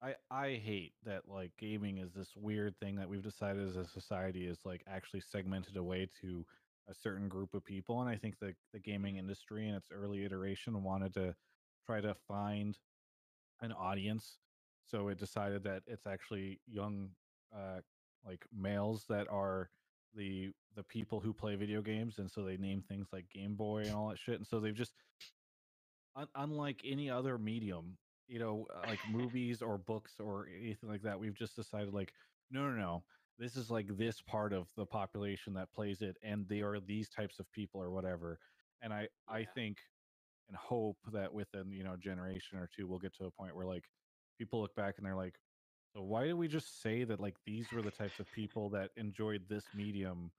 [0.00, 3.84] I I hate that like gaming is this weird thing that we've decided as a
[3.84, 6.46] society is like actually segmented away to
[6.88, 10.24] a certain group of people, and I think the the gaming industry in its early
[10.24, 11.34] iteration wanted to
[11.86, 12.78] try to find
[13.60, 14.38] an audience
[14.84, 17.10] so it decided that it's actually young
[17.54, 17.80] uh
[18.26, 19.70] like males that are
[20.14, 23.82] the the people who play video games and so they name things like game boy
[23.82, 24.94] and all that shit and so they've just
[26.16, 31.02] un- unlike any other medium you know uh, like movies or books or anything like
[31.02, 32.12] that we've just decided like
[32.50, 33.02] no no no
[33.38, 37.08] this is like this part of the population that plays it and they are these
[37.08, 38.38] types of people or whatever
[38.82, 39.78] and i i think
[40.48, 43.54] and hope that within you know a generation or two we'll get to a point
[43.54, 43.90] where like
[44.38, 45.40] people look back and they're like
[45.94, 48.90] so why did we just say that like these were the types of people that
[48.96, 50.32] enjoyed this medium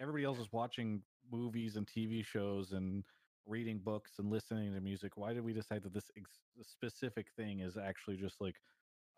[0.00, 3.04] everybody else is watching movies and TV shows and
[3.46, 5.16] reading books and listening to music.
[5.16, 8.60] Why did we decide that this ex- specific thing is actually just like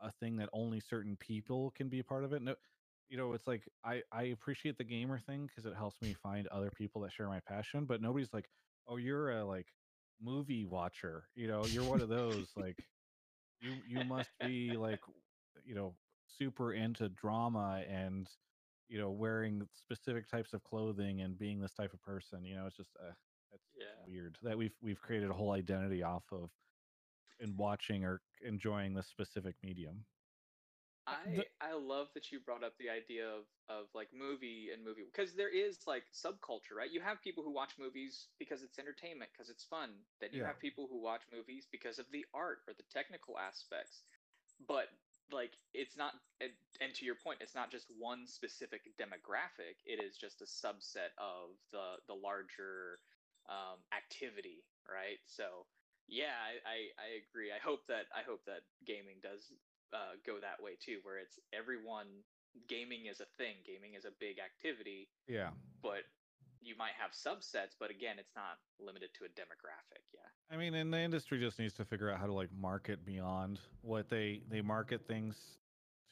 [0.00, 2.42] a thing that only certain people can be a part of it?
[2.42, 2.56] No,
[3.12, 6.48] you know, it's like I I appreciate the gamer thing because it helps me find
[6.48, 7.86] other people that share my passion.
[7.86, 8.50] But nobody's like,
[8.88, 9.68] oh, you're a like
[10.20, 11.28] movie watcher.
[11.36, 12.78] You know, you're one of those like
[13.60, 15.00] you you must be like
[15.64, 15.96] you know
[16.26, 18.30] super into drama and
[18.88, 22.66] you know wearing specific types of clothing and being this type of person you know
[22.66, 23.12] it's just uh,
[23.52, 24.06] that's Yeah.
[24.06, 26.50] weird that we've we've created a whole identity off of
[27.40, 30.06] in watching or enjoying this specific medium
[31.06, 34.84] I the- I love that you brought up the idea of of like movie and
[34.84, 36.90] movie because there is like subculture, right?
[36.90, 40.04] You have people who watch movies because it's entertainment, because it's fun.
[40.20, 40.46] Then you Yeah.
[40.46, 44.02] have people who watch movies because of the art or the technical aspects.
[44.66, 44.88] But
[45.32, 49.82] like it's not and, and to your point, it's not just one specific demographic.
[49.84, 53.00] It is just a subset of the the larger
[53.48, 55.18] um, activity, right?
[55.26, 55.66] So
[56.08, 57.50] yeah, I, I, I agree.
[57.52, 59.52] I hope that I hope that gaming does
[59.92, 62.06] uh, go that way too, where it's everyone
[62.68, 65.50] gaming is a thing, gaming is a big activity, yeah
[65.82, 66.02] but
[66.64, 70.02] you might have subsets, but again, it's not limited to a demographic.
[70.14, 70.20] Yeah.
[70.54, 73.58] i mean and the industry just needs to figure out how to like market beyond
[73.82, 75.36] what they they market things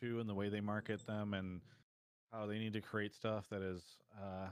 [0.02, 1.60] to and the way they market them and
[2.32, 3.82] how they need to create stuff that is
[4.20, 4.48] uh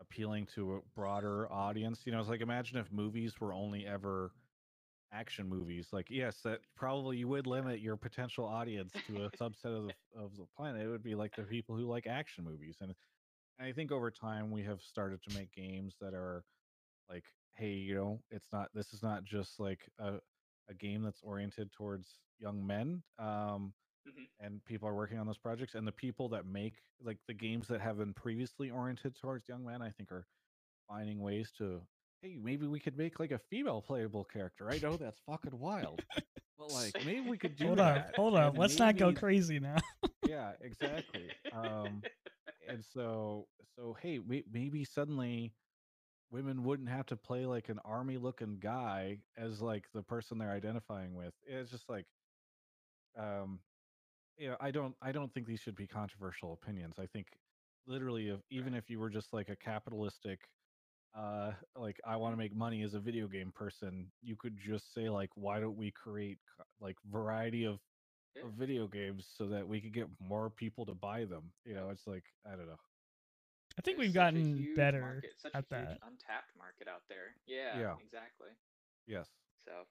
[0.00, 4.32] appealing to a broader audience you know it's like imagine if movies were only ever
[5.14, 9.76] action movies like yes that probably you would limit your potential audience to a subset
[9.76, 12.78] of the, of the planet it would be like the people who like action movies
[12.80, 12.94] and
[13.60, 16.44] i think over time we have started to make games that are
[17.08, 20.20] like hey you know it's not this is not just like a,
[20.68, 23.74] a game that's oriented towards young men um
[24.06, 24.26] Mhm.
[24.40, 27.68] and people are working on those projects and the people that make like the games
[27.68, 30.26] that have been previously oriented towards young men i think are
[30.88, 31.86] finding ways to
[32.24, 36.00] hey maybe we could make like a female playable character i know that's fucking wild
[36.58, 38.44] but like maybe we could do hold up, that hold on.
[38.48, 39.76] and Let's not go maybe- crazy now.
[40.26, 42.02] yeah exactly um
[42.68, 43.46] and so
[43.76, 45.52] so hey may- maybe suddenly
[46.30, 50.50] women wouldn't have to play like an army looking guy as like the person they're
[50.50, 52.06] identifying with it's just like
[53.18, 53.58] um
[54.38, 57.26] you know i don't i don't think these should be controversial opinions i think
[57.86, 60.40] literally if even if you were just like a capitalistic
[61.14, 64.92] uh like i want to make money as a video game person you could just
[64.94, 66.38] say like why don't we create
[66.80, 67.80] like variety of
[68.34, 68.42] Yeah.
[68.42, 71.90] of video games so that we could get more people to buy them you know
[71.90, 72.78] it's like i don't know
[73.78, 76.00] I think There's we've such a gotten huge better market, such at a huge that.
[76.02, 77.36] untapped market out there.
[77.46, 77.96] Yeah, Yeah.
[77.98, 78.50] exactly.
[79.06, 79.30] yes
[79.64, 79.86] So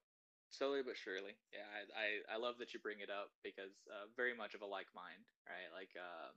[0.50, 4.08] slowly but surely, yeah, I, I, I love that you bring it up because uh,
[4.16, 5.70] very much of a like mind, right?
[5.74, 6.32] Like, uh,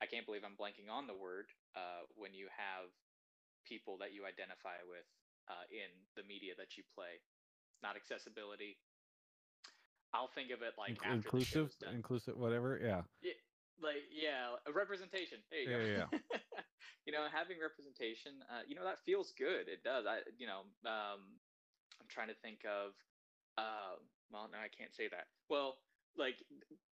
[0.00, 2.90] I can't believe I'm blanking on the word uh, when you have
[3.68, 5.04] people that you identify with
[5.48, 7.20] uh, in the media that you play,
[7.82, 8.78] not accessibility.
[10.14, 13.02] I'll think of it like the inclusive inclusive whatever yeah
[13.82, 15.38] like yeah, a representation.
[15.50, 16.18] There you Yeah, go.
[17.06, 19.68] you know, having representation, uh, you know, that feels good.
[19.68, 20.06] It does.
[20.06, 21.38] I, you know, um,
[22.00, 22.92] I'm trying to think of,
[23.56, 23.96] uh,
[24.30, 25.26] well, no, I can't say that.
[25.48, 25.78] Well,
[26.18, 26.42] like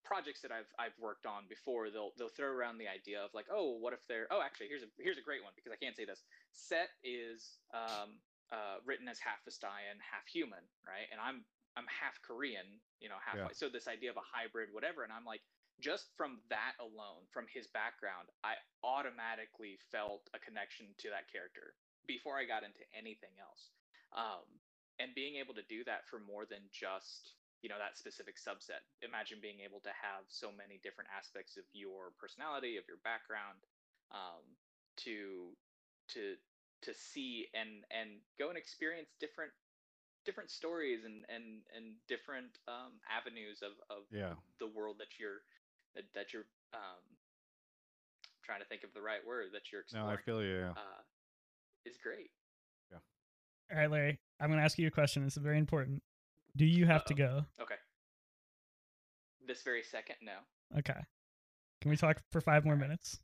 [0.07, 3.47] projects that I've I've worked on before, they'll they'll throw around the idea of like,
[3.51, 4.31] oh, what if they're?
[4.31, 6.22] Oh, actually, here's a here's a great one because I can't say this.
[6.55, 8.22] Sett is um,
[8.55, 11.11] uh, written as half Vastayan, half human, right?
[11.11, 11.43] And I'm
[11.77, 13.53] I'm half Korean, you know, half Yeah.
[13.53, 15.43] So this idea of a hybrid, whatever, and I'm like,
[15.83, 21.77] just from that alone, from his background, I automatically felt a connection to that character
[22.09, 23.74] before I got into anything else.
[24.16, 24.47] Um,
[24.97, 28.86] and being able to do that for more than just you know that specific subset.
[29.02, 33.58] Imagine being able to have so many different aspects of your personality, of your background,
[34.14, 34.46] um,
[35.02, 35.50] to
[36.14, 36.38] to
[36.86, 39.50] to see and and go and experience different
[40.22, 45.42] different stories and and and different um, avenues of of yeah the world that you're
[45.98, 47.02] that, that you're um
[48.46, 50.06] trying to think of the right word that you're experiencing.
[50.06, 51.02] no i feel you yeah uh
[51.82, 52.30] is great
[52.94, 53.02] Yeah.
[53.74, 55.24] All right, Larry, I'm going to ask you a question.
[55.24, 56.02] This is very important.
[56.57, 57.44] Do you have to go?
[57.61, 57.74] okay
[59.46, 60.32] this very second no
[60.78, 60.98] Okay.
[61.80, 63.20] Can we talk for five more minutes?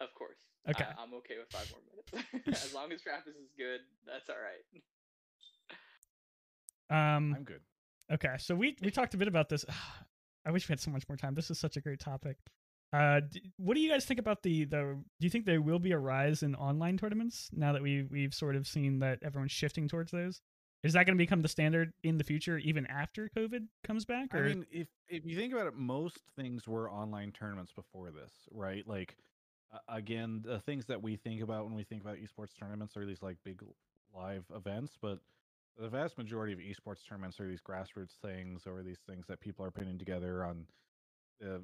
[0.00, 0.38] of course
[0.70, 0.84] Okay.
[0.84, 4.36] I, i'm okay with five more minutes as long as Travis is good that's all
[4.36, 4.62] right
[7.16, 7.34] Um.
[7.36, 7.60] i'm good
[8.10, 8.36] Okay.
[8.38, 9.66] So we we talked a bit about this.
[10.46, 11.34] I wish we had so much more time.
[11.34, 12.38] This is such a great topic.
[12.90, 14.96] Uh, d- what do you guys think about the the?
[15.20, 18.32] Do you think there will be a rise in online tournaments now that we we've
[18.32, 20.40] sort of seen that everyone's shifting towards those?
[20.84, 24.32] Is that going to become the standard in the future, even after COVID comes back?
[24.32, 28.10] Or I mean, if if you think about it, most things were online tournaments before
[28.10, 28.86] this, right?
[28.86, 29.16] Like
[29.72, 33.04] uh, again, the things that we think about when we think about esports tournaments are
[33.04, 33.60] these like big
[34.14, 35.18] live events, but
[35.78, 39.64] the vast majority of esports tournaments are these grassroots things or these things that people
[39.64, 40.64] are putting together on
[41.40, 41.62] the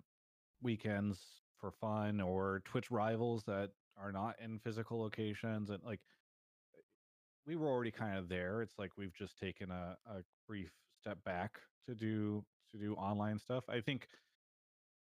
[0.63, 1.19] weekends
[1.61, 6.01] for fun or Twitch rivals that are not in physical locations and like
[7.47, 8.63] we were already kind of there.
[8.63, 13.39] It's like we've just taken a, a brief step back to do to do online
[13.39, 13.65] stuff.
[13.69, 14.09] I think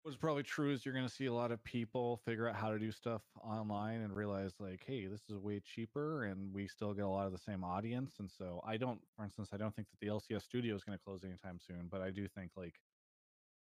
[0.04, 2.72] what's probably true is you're going to see a lot of people figure out how
[2.72, 6.94] to do stuff online and realize like, hey, this is way cheaper, and we still
[6.94, 8.14] get a lot of the same audience.
[8.20, 10.98] And so I don't, for instance, I don't think that the LCS studio is going
[10.98, 12.76] to close anytime soon, but I do think like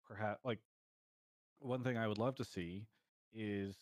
[0.07, 0.61] perhaps like
[1.59, 2.87] one thing I would love to see
[3.33, 3.75] is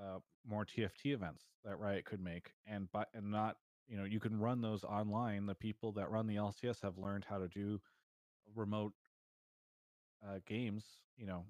[0.00, 3.56] uh, more TFT events that Riot could make, and but and not
[3.88, 5.46] you know you can run those online.
[5.46, 7.80] The people that run the LCS have learned how to do
[8.54, 8.92] remote
[10.26, 10.84] uh, games.
[11.16, 11.44] You know,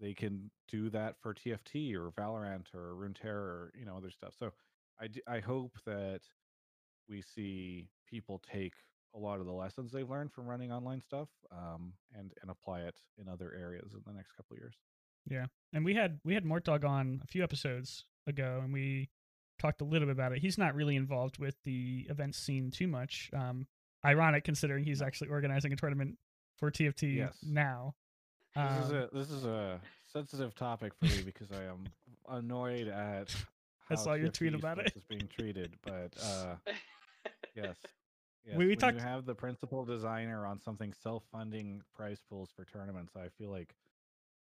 [0.00, 4.34] they can do that for TFT or Valorant or Runeterra or you know other stuff.
[4.38, 4.52] So
[5.00, 6.20] I d- I hope that
[7.08, 8.74] we see people take
[9.14, 12.80] a lot of the lessons they've learned from running online stuff um, and and apply
[12.80, 14.74] it in other areas in the next couple years.
[15.28, 19.08] Yeah, and we had we had Mortdog on a few episodes ago, and we
[19.58, 20.38] talked a little bit about it.
[20.38, 23.30] He's not really involved with the event scene too much.
[23.32, 23.66] Um,
[24.04, 26.16] ironic considering he's actually organizing a tournament
[26.56, 27.38] for TFT Yes.
[27.42, 27.94] now.
[28.54, 31.84] This is Um, a this is a sensitive topic for me because I am
[32.28, 33.34] annoyed at
[33.90, 34.92] I saw your tweet about it.
[34.96, 35.74] is being treated.
[35.82, 36.56] But uh,
[37.54, 37.76] yes,
[38.46, 38.56] yes.
[38.56, 43.14] we when talked- you have the principal designer on something self-funding prize pools for tournaments,
[43.16, 43.74] I feel like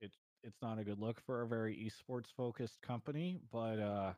[0.00, 3.38] it it's not a good look for a very esports focused company.
[3.52, 4.12] But uh,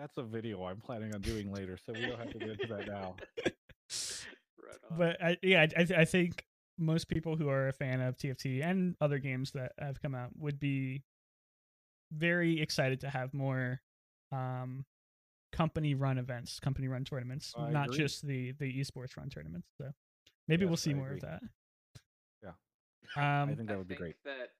[0.00, 2.66] that's a video I'm planning on doing later, so we don't have to get into
[2.68, 3.16] that now.
[3.44, 4.98] right on.
[4.98, 6.44] but I, yeah, I, th- I think
[6.78, 10.30] most people who are a fan of TFT and other games that have come out
[10.38, 11.02] would be
[12.12, 13.82] very excited to have more
[14.32, 14.86] um,
[15.52, 17.98] company run events, company run tournaments, I not agree.
[17.98, 19.68] just the the esports run tournaments.
[19.76, 19.90] So
[20.48, 21.18] maybe we'll see I more agree.
[21.18, 21.40] of that.
[22.42, 23.42] Yeah.
[23.42, 24.16] Um, I think that would be great.
[24.24, 24.52] That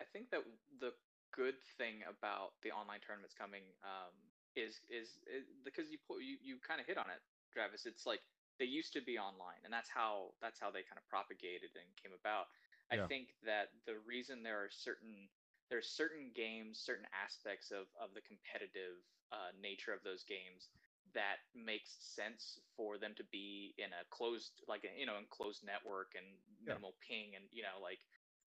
[0.00, 0.40] I think that
[0.80, 0.92] the
[1.32, 4.12] good thing about the online tournaments coming um,
[4.56, 7.20] is, is is because you put you, you kind of hit on it,
[7.52, 7.86] Travis.
[7.86, 8.20] It's like
[8.58, 11.88] they used to be online, and that's how that's how they kind of propagated and
[11.96, 12.46] came about.
[12.90, 13.08] I Yeah.
[13.08, 15.28] think that the reason there are certain
[15.70, 20.68] there's certain games, certain aspects of of the competitive uh, nature of those games
[21.14, 25.64] that makes sense for them to be in a closed like a, you know enclosed
[25.64, 26.26] network and
[26.66, 26.76] Yeah.
[26.76, 28.00] minimal ping and you know like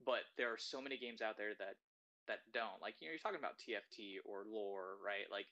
[0.06, 1.76] but there are so many games out there that
[2.28, 5.47] that don't like you know you're talking about TFT or lore right like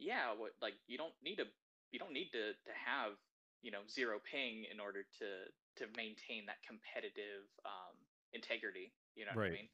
[0.00, 1.46] yeah what like you don't need to
[1.92, 3.14] you don't need to to have
[3.62, 5.28] you know zero ping in order to
[5.76, 7.94] to maintain that competitive um
[8.32, 9.52] integrity you know what Right.
[9.52, 9.68] I mean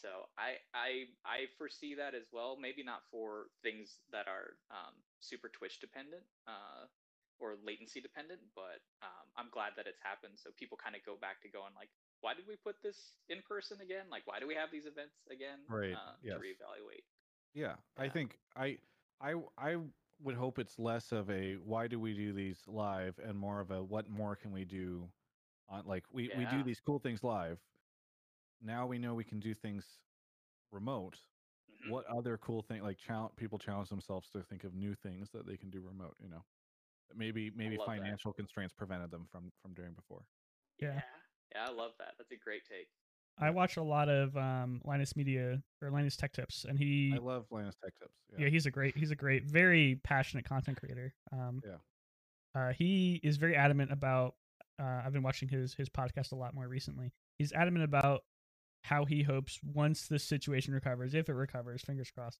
[0.00, 2.56] so I I I foresee that as well.
[2.56, 6.88] Maybe not for things that are um, super Twitch dependent uh,
[7.38, 10.40] or latency dependent, but um, I'm glad that it's happened.
[10.40, 13.44] So people kind of go back to going like, why did we put this in
[13.44, 14.08] person again?
[14.08, 15.60] Like, why do we have these events again?
[15.68, 16.36] Right, Uh, yes.
[16.36, 17.04] To reevaluate.
[17.52, 18.78] Yeah, I think I
[19.20, 19.76] I I
[20.22, 23.70] would hope it's less of a why do we do these live and more of
[23.70, 25.08] a what more can we do
[25.68, 27.58] on like we we do these cool things live.
[28.60, 30.00] Now we know we can do things
[30.70, 31.18] remote.
[31.70, 31.90] Mhm.
[31.90, 35.46] What other cool thing like challenge people challenge themselves to think of new things that
[35.46, 36.44] they can do remote, you know.
[37.14, 37.96] Maybe maybe love that.
[37.96, 40.26] financial constraints prevented them from from doing before.
[40.78, 40.94] Yeah.
[40.94, 41.02] yeah.
[41.54, 42.14] Yeah, I love that.
[42.16, 42.88] That's a great take.
[43.38, 47.18] I watch a lot of um, Linus Media or Linus Tech Tips, and he I
[47.18, 48.12] love Linus Tech Tips.
[48.38, 48.48] yeah.
[48.48, 51.76] he's a great he's a great very passionate content creator um Yeah.
[52.60, 54.34] uh he is very adamant about
[54.80, 58.22] uh i've been watching his his podcast a lot more recently he's adamant about
[58.84, 62.38] how he hopes once this situation recovers if it recovers fingers crossed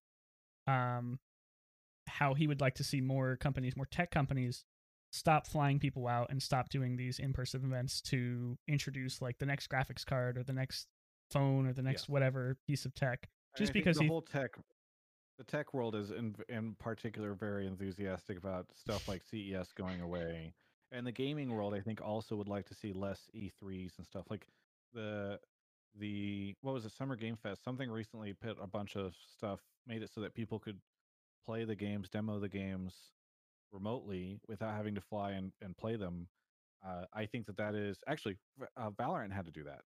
[0.67, 1.19] um
[2.07, 4.65] how he would like to see more companies more tech companies
[5.11, 9.69] stop flying people out and stop doing these in-person events to introduce like the next
[9.69, 10.87] graphics card or the next
[11.29, 14.57] phone or the next whatever piece of tech just because the he whole tech
[15.37, 20.53] the tech world is in in particular very enthusiastic about stuff like CES going away.
[20.91, 24.25] And the gaming world I think also would like to see less E3s and stuff
[24.29, 24.45] like
[24.93, 25.39] the
[25.97, 30.03] the what was it Summer Game Fest something recently put a bunch of stuff made
[30.03, 30.79] it so that people could
[31.43, 32.93] play the games, demo the games
[33.71, 36.27] remotely without having to fly and, and play them.
[36.85, 38.37] Uh, I think that that is actually
[38.77, 39.81] uh, Valorant had to do that.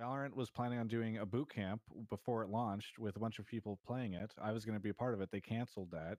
[0.00, 3.46] Valorant was planning on doing a boot camp before it launched with a bunch of
[3.46, 4.32] people playing it.
[4.42, 5.30] I was going to be a part of it.
[5.30, 6.18] They canceled that,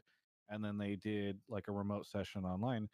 [0.49, 2.89] and then they did like a remote session online.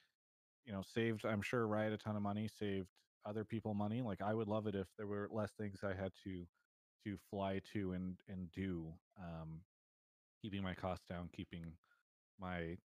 [0.65, 2.88] You know, saved I'm sure Riot a ton of money, saved
[3.25, 4.01] other people money.
[4.01, 6.47] Like I would love it if there were less things I had to
[7.03, 8.93] to fly to and and do.
[9.21, 9.61] Um,
[10.41, 11.73] keeping my costs down, keeping
[12.39, 12.78] my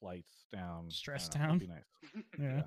[0.00, 1.58] flights down, Stress don't know, down.
[1.58, 2.24] would Be nice.
[2.38, 2.62] Yeah.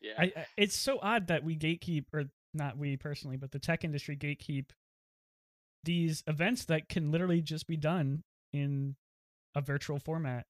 [0.00, 0.12] yeah.
[0.18, 3.84] I, I it's so odd that we gatekeep or not we personally, but the tech
[3.84, 4.66] industry gatekeep
[5.84, 8.94] these events that can literally just be done in
[9.54, 10.46] a virtual format.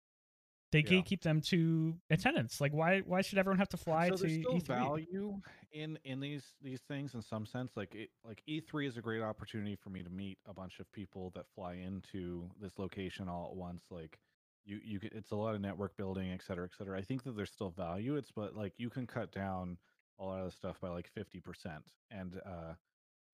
[0.73, 1.01] They Yeah.
[1.01, 2.61] gatekeep them to attendance.
[2.61, 4.67] Like why why should everyone have to fly so to there's still E3?
[4.67, 5.41] value
[5.73, 7.73] in in these these things in some sense.
[7.77, 10.91] Like it, like E3 is a great opportunity for me to meet a bunch of
[10.93, 13.85] people that fly into this location all at once.
[13.91, 14.19] Like
[14.65, 16.99] you you could, it's a lot of network building, et cetera, et cetera.
[16.99, 18.17] I think that there's still value.
[18.17, 19.77] It's but like you can cut down
[20.21, 22.75] a lot of the stuff by like fifty percent and uh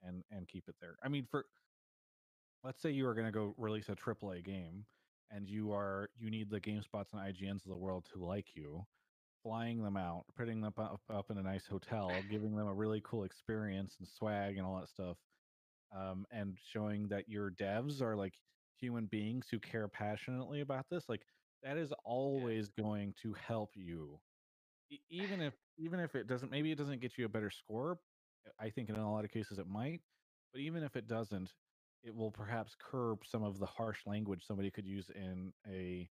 [0.02, 0.96] and and keep it there.
[1.02, 1.46] I mean for
[2.64, 4.84] let's say you are going to go release a AAA game
[5.30, 8.84] and you are you need the GameSpots and IGNs of the world to like you,
[9.42, 13.02] flying them out, putting them up, up in a nice hotel, giving them a really
[13.04, 15.16] cool experience and swag and all that stuff,
[15.96, 18.34] um, and showing that your devs are like
[18.80, 21.22] human beings who care passionately about this, like
[21.62, 24.20] that is always going to help you,
[25.10, 28.00] even if even if it doesn't, maybe it doesn't get you a better score.
[28.46, 30.02] Uh, I think in a lot of cases it might,
[30.52, 31.52] but even if it doesn't,
[32.02, 36.08] it will perhaps curb some of the harsh language somebody could use in a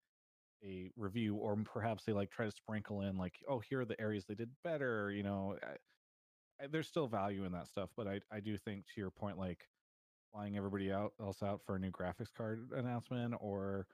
[0.64, 3.99] a review or perhaps they like try to sprinkle in like oh here are the
[3.99, 8.07] areas they did better you know I, I, there's still value in that stuff but
[8.07, 9.68] i i do think to your point like
[10.34, 13.88] flying everybody out else out for a new graphics card announcement or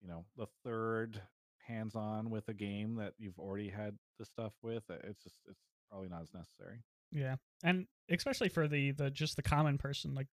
[0.00, 1.20] you know the third
[1.66, 5.36] hands on with a game that you've already had the stuff with uh, it's just
[5.48, 6.82] it's probably not as necessary.
[7.12, 10.28] Yeah, and especially for the the just the common person, like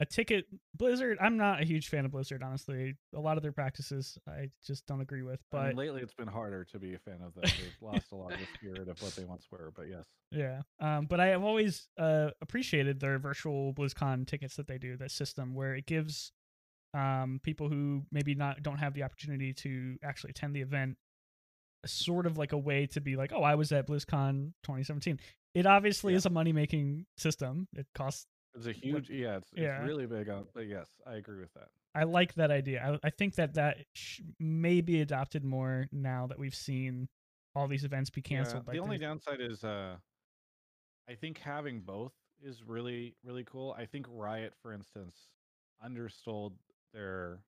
[0.00, 0.46] a ticket
[0.76, 1.18] Blizzard.
[1.20, 2.94] I'm not a huge fan of Blizzard, honestly.
[3.14, 5.40] A lot of their practices I just don't agree with.
[5.52, 8.12] I But mean, lately it's been harder to be a fan of them they've lost
[8.12, 11.20] a lot of the spirit of what they once were but yes yeah, um, but
[11.20, 14.96] I have always uh appreciated their virtual BlizzCon tickets that they do.
[14.98, 16.32] That system where it gives
[16.94, 20.96] um people who maybe not don't have the opportunity to actually attend the event
[21.84, 25.18] a sort of like a way to be like, oh, I was at BlizzCon 2017.
[25.54, 26.18] It obviously Yeah.
[26.18, 27.68] is a money making system.
[27.74, 28.26] It costs
[28.58, 29.78] It's a huge, yeah, it's, Yeah.
[29.80, 31.68] it's really big on, but yes, I agree with that.
[31.94, 32.98] I like that idea.
[33.02, 37.08] I, I think that that sh- may be adopted more now that we've seen
[37.54, 38.64] all these events be canceled.
[38.66, 39.96] Yeah, the only downside is, uh,
[41.08, 43.74] I think having both is really, really cool.
[43.78, 45.16] I think Riot, for instance,
[45.82, 46.54] undersold
[46.92, 47.40] their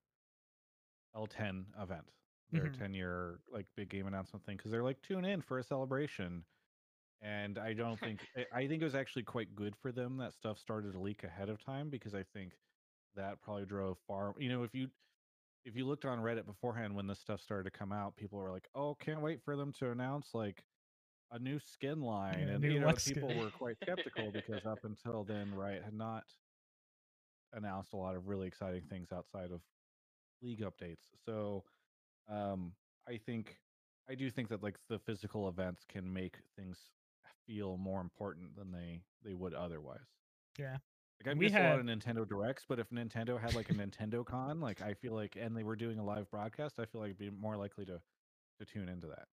[1.16, 2.08] L10 event,
[2.52, 2.78] their Mhm.
[2.78, 6.44] 10 year like big game announcement thing, because they're like, tune in for a celebration.
[7.22, 10.58] And I don't think, I- think it was actually quite good for them that stuff
[10.58, 12.58] started to leak ahead of time because I think
[13.14, 14.90] that probably drove far, you know, if you,
[15.64, 18.50] if you looked on Reddit beforehand when this stuff started to come out, people were
[18.50, 20.64] like, "Oh, can't wait for them to announce like
[21.30, 23.36] a new skin line," Yeah, and you know, people skin.
[23.36, 26.36] were quite skeptical because up until then, Riot had not
[27.52, 29.62] announced a lot of really exciting things outside of
[30.42, 31.10] league updates.
[31.16, 31.64] So,
[32.28, 33.60] um, I think
[34.08, 36.90] I do think that like the physical events can make things
[37.46, 40.06] feel more important than they they would otherwise.
[40.58, 40.78] Yeah.
[41.24, 43.74] Like I We miss a lot of Nintendo Directs, but if Nintendo had like a
[43.74, 47.02] Nintendo Con, like I feel like, and they were doing a live broadcast, I feel
[47.02, 48.00] like I'd be more likely to
[48.58, 49.26] to tune into that.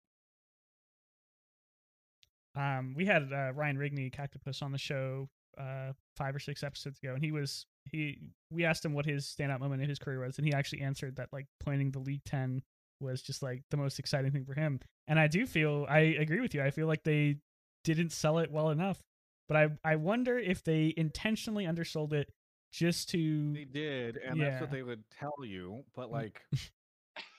[2.55, 6.99] um, we had uh, Ryan Rigney, Cactopus, on the show uh, five or six episodes
[7.01, 8.19] ago, and he was he.
[8.51, 11.15] We asked him what his standout moment in his career was, and he actually answered
[11.17, 12.61] that like playing the League Ten
[12.99, 14.79] was just like the most exciting thing for him.
[15.07, 16.63] And I do feel I agree with you.
[16.63, 17.37] I feel like they
[17.83, 19.03] didn't sell it well enough,
[19.47, 22.31] but I I wonder if they intentionally undersold it
[22.71, 25.83] just to They did, and that's what they would tell you.
[25.95, 26.11] But Mm.
[26.11, 26.41] like,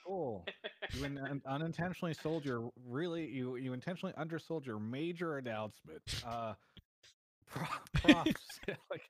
[0.05, 0.45] cool,
[0.93, 6.01] you un- un- unintentionally sold your really you you intentionally undersold your major announcement.
[6.25, 6.53] Uh,
[7.47, 8.59] pro- props,
[8.89, 9.03] like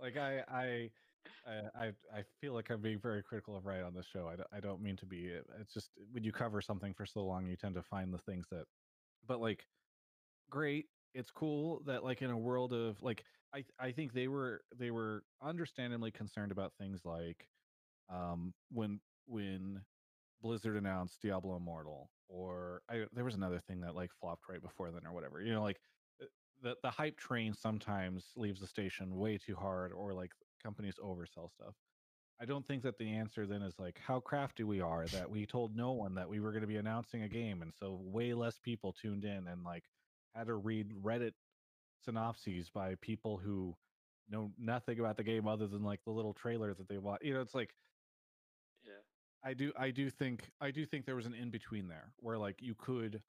[0.00, 0.90] like I I.
[1.46, 1.86] I, I
[2.18, 4.28] I feel like I'm being very critical of Riot on this show.
[4.28, 5.30] I don't, I don't mean to be.
[5.60, 8.46] It's just when you cover something for so long, you tend to find the things
[8.50, 8.64] that.
[9.26, 9.66] But like,
[10.52, 10.86] great.
[11.14, 13.24] It's cool that like in a world of like
[13.54, 17.48] I I think they were they were understandably concerned about things like
[18.08, 19.80] um when when
[20.42, 24.90] Blizzard announced Diablo Immortal or I there was another thing that like flopped right before
[24.92, 25.40] then or whatever.
[25.42, 25.80] You know like
[26.22, 26.26] uh,
[26.62, 31.50] the the hype train sometimes leaves the station way too hard or like companies oversell
[31.50, 31.74] stuff.
[32.40, 35.46] I don't think that the answer then is like how crafty we are that we
[35.46, 38.34] told no one that we were going to be announcing a game and so way
[38.34, 39.84] less people tuned in and like
[40.34, 41.32] had to read Reddit
[42.04, 43.76] synopses by people who
[44.30, 47.20] know nothing about the game other than like the little trailer that they watch.
[47.22, 47.74] You know, it's like
[48.84, 48.92] yeah.
[49.44, 52.38] I do I do think I do think there was an in between there where
[52.38, 53.22] like you could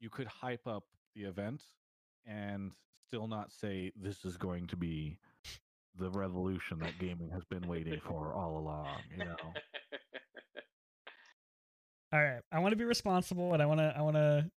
[0.00, 0.84] you could hype up
[1.14, 1.62] the event
[2.26, 2.72] and
[3.06, 5.18] still not say this is going to be
[5.96, 9.36] the revolution that gaming has been waiting for all along, you know.
[12.12, 12.40] All right.
[12.52, 14.48] I want to be responsible and I want to I want to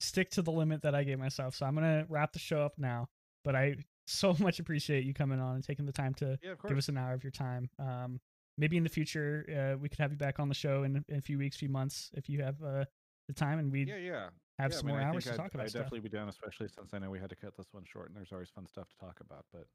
[0.00, 1.54] stick to the limit that I gave myself.
[1.54, 3.08] So I'm going to wrap the show up now.
[3.44, 6.78] But I so much appreciate you coming on and taking the time to Yeah, give
[6.78, 7.70] us an hour of your time.
[7.78, 8.20] Um,
[8.58, 11.18] maybe in the future uh, we could have you back on the show in, in
[11.18, 12.84] a few weeks, few months if you have uh,
[13.26, 14.28] the time, and we'd yeah, yeah.
[14.58, 15.82] have yeah, some I mean, more I hours to talk I'd, about I'd stuff.
[15.84, 18.16] definitely be down, especially since I know we had to cut this one short, and
[18.16, 19.44] there's always fun stuff to talk about.
[19.52, 19.66] But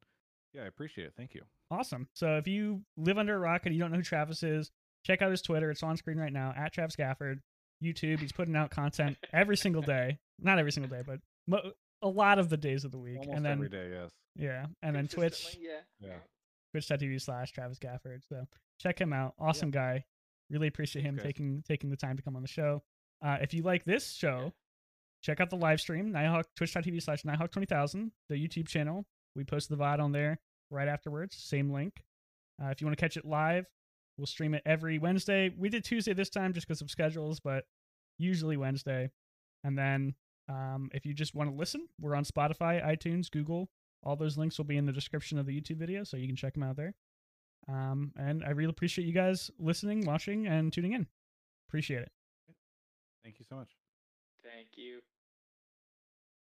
[0.54, 1.14] yeah, I appreciate it.
[1.18, 1.42] Thank you.
[1.72, 2.08] Awesome.
[2.14, 4.72] So if you live under a rock and you don't know who Travis is,
[5.04, 5.72] check out his Twitter.
[5.72, 7.40] It's on screen right now at Travis Gafford.
[7.84, 8.20] YouTube.
[8.20, 10.20] He's putting out content every single day.
[10.40, 11.72] Not every single day, but mo-
[12.02, 13.18] a lot of the days of the week.
[13.20, 14.12] Almost and then every day, yes.
[14.36, 15.80] yeah, and then Twitch, Yeah.
[16.00, 16.18] Yeah.
[16.74, 18.22] twitch.tv slash Travis Gafford.
[18.28, 18.46] So
[18.80, 19.34] check him out.
[19.40, 20.04] Awesome guy.
[20.50, 21.30] Really appreciate him Thanks, guys.
[21.34, 22.84] taking taking the time to come on the show.
[23.24, 24.50] Uh, if you like this show, Yeah.
[25.24, 29.06] check out the live stream, Nighthawk, twitch.tv slash Nighthawk20000, the YouTube channel.
[29.36, 30.40] We post the VOD on there
[30.70, 31.36] right afterwards.
[31.38, 32.04] Same link.
[32.62, 33.66] Uh, if you want to catch it live,
[34.18, 35.52] we'll stream it every Wednesday.
[35.58, 37.66] We did Tuesday this time just because of schedules, but
[38.18, 39.12] usually Wednesday.
[39.64, 40.16] And then
[40.50, 43.70] um, if you just want to listen, we're on Spotify, iTunes, Google.
[44.04, 46.36] All those links will be in the description of the YouTube video, so you can
[46.36, 46.94] check them out there.
[47.68, 51.08] Um, and I really appreciate you guys listening, watching, and tuning in.
[51.68, 52.12] Appreciate it.
[53.24, 53.70] Thank you so much.
[54.44, 55.02] Thank you.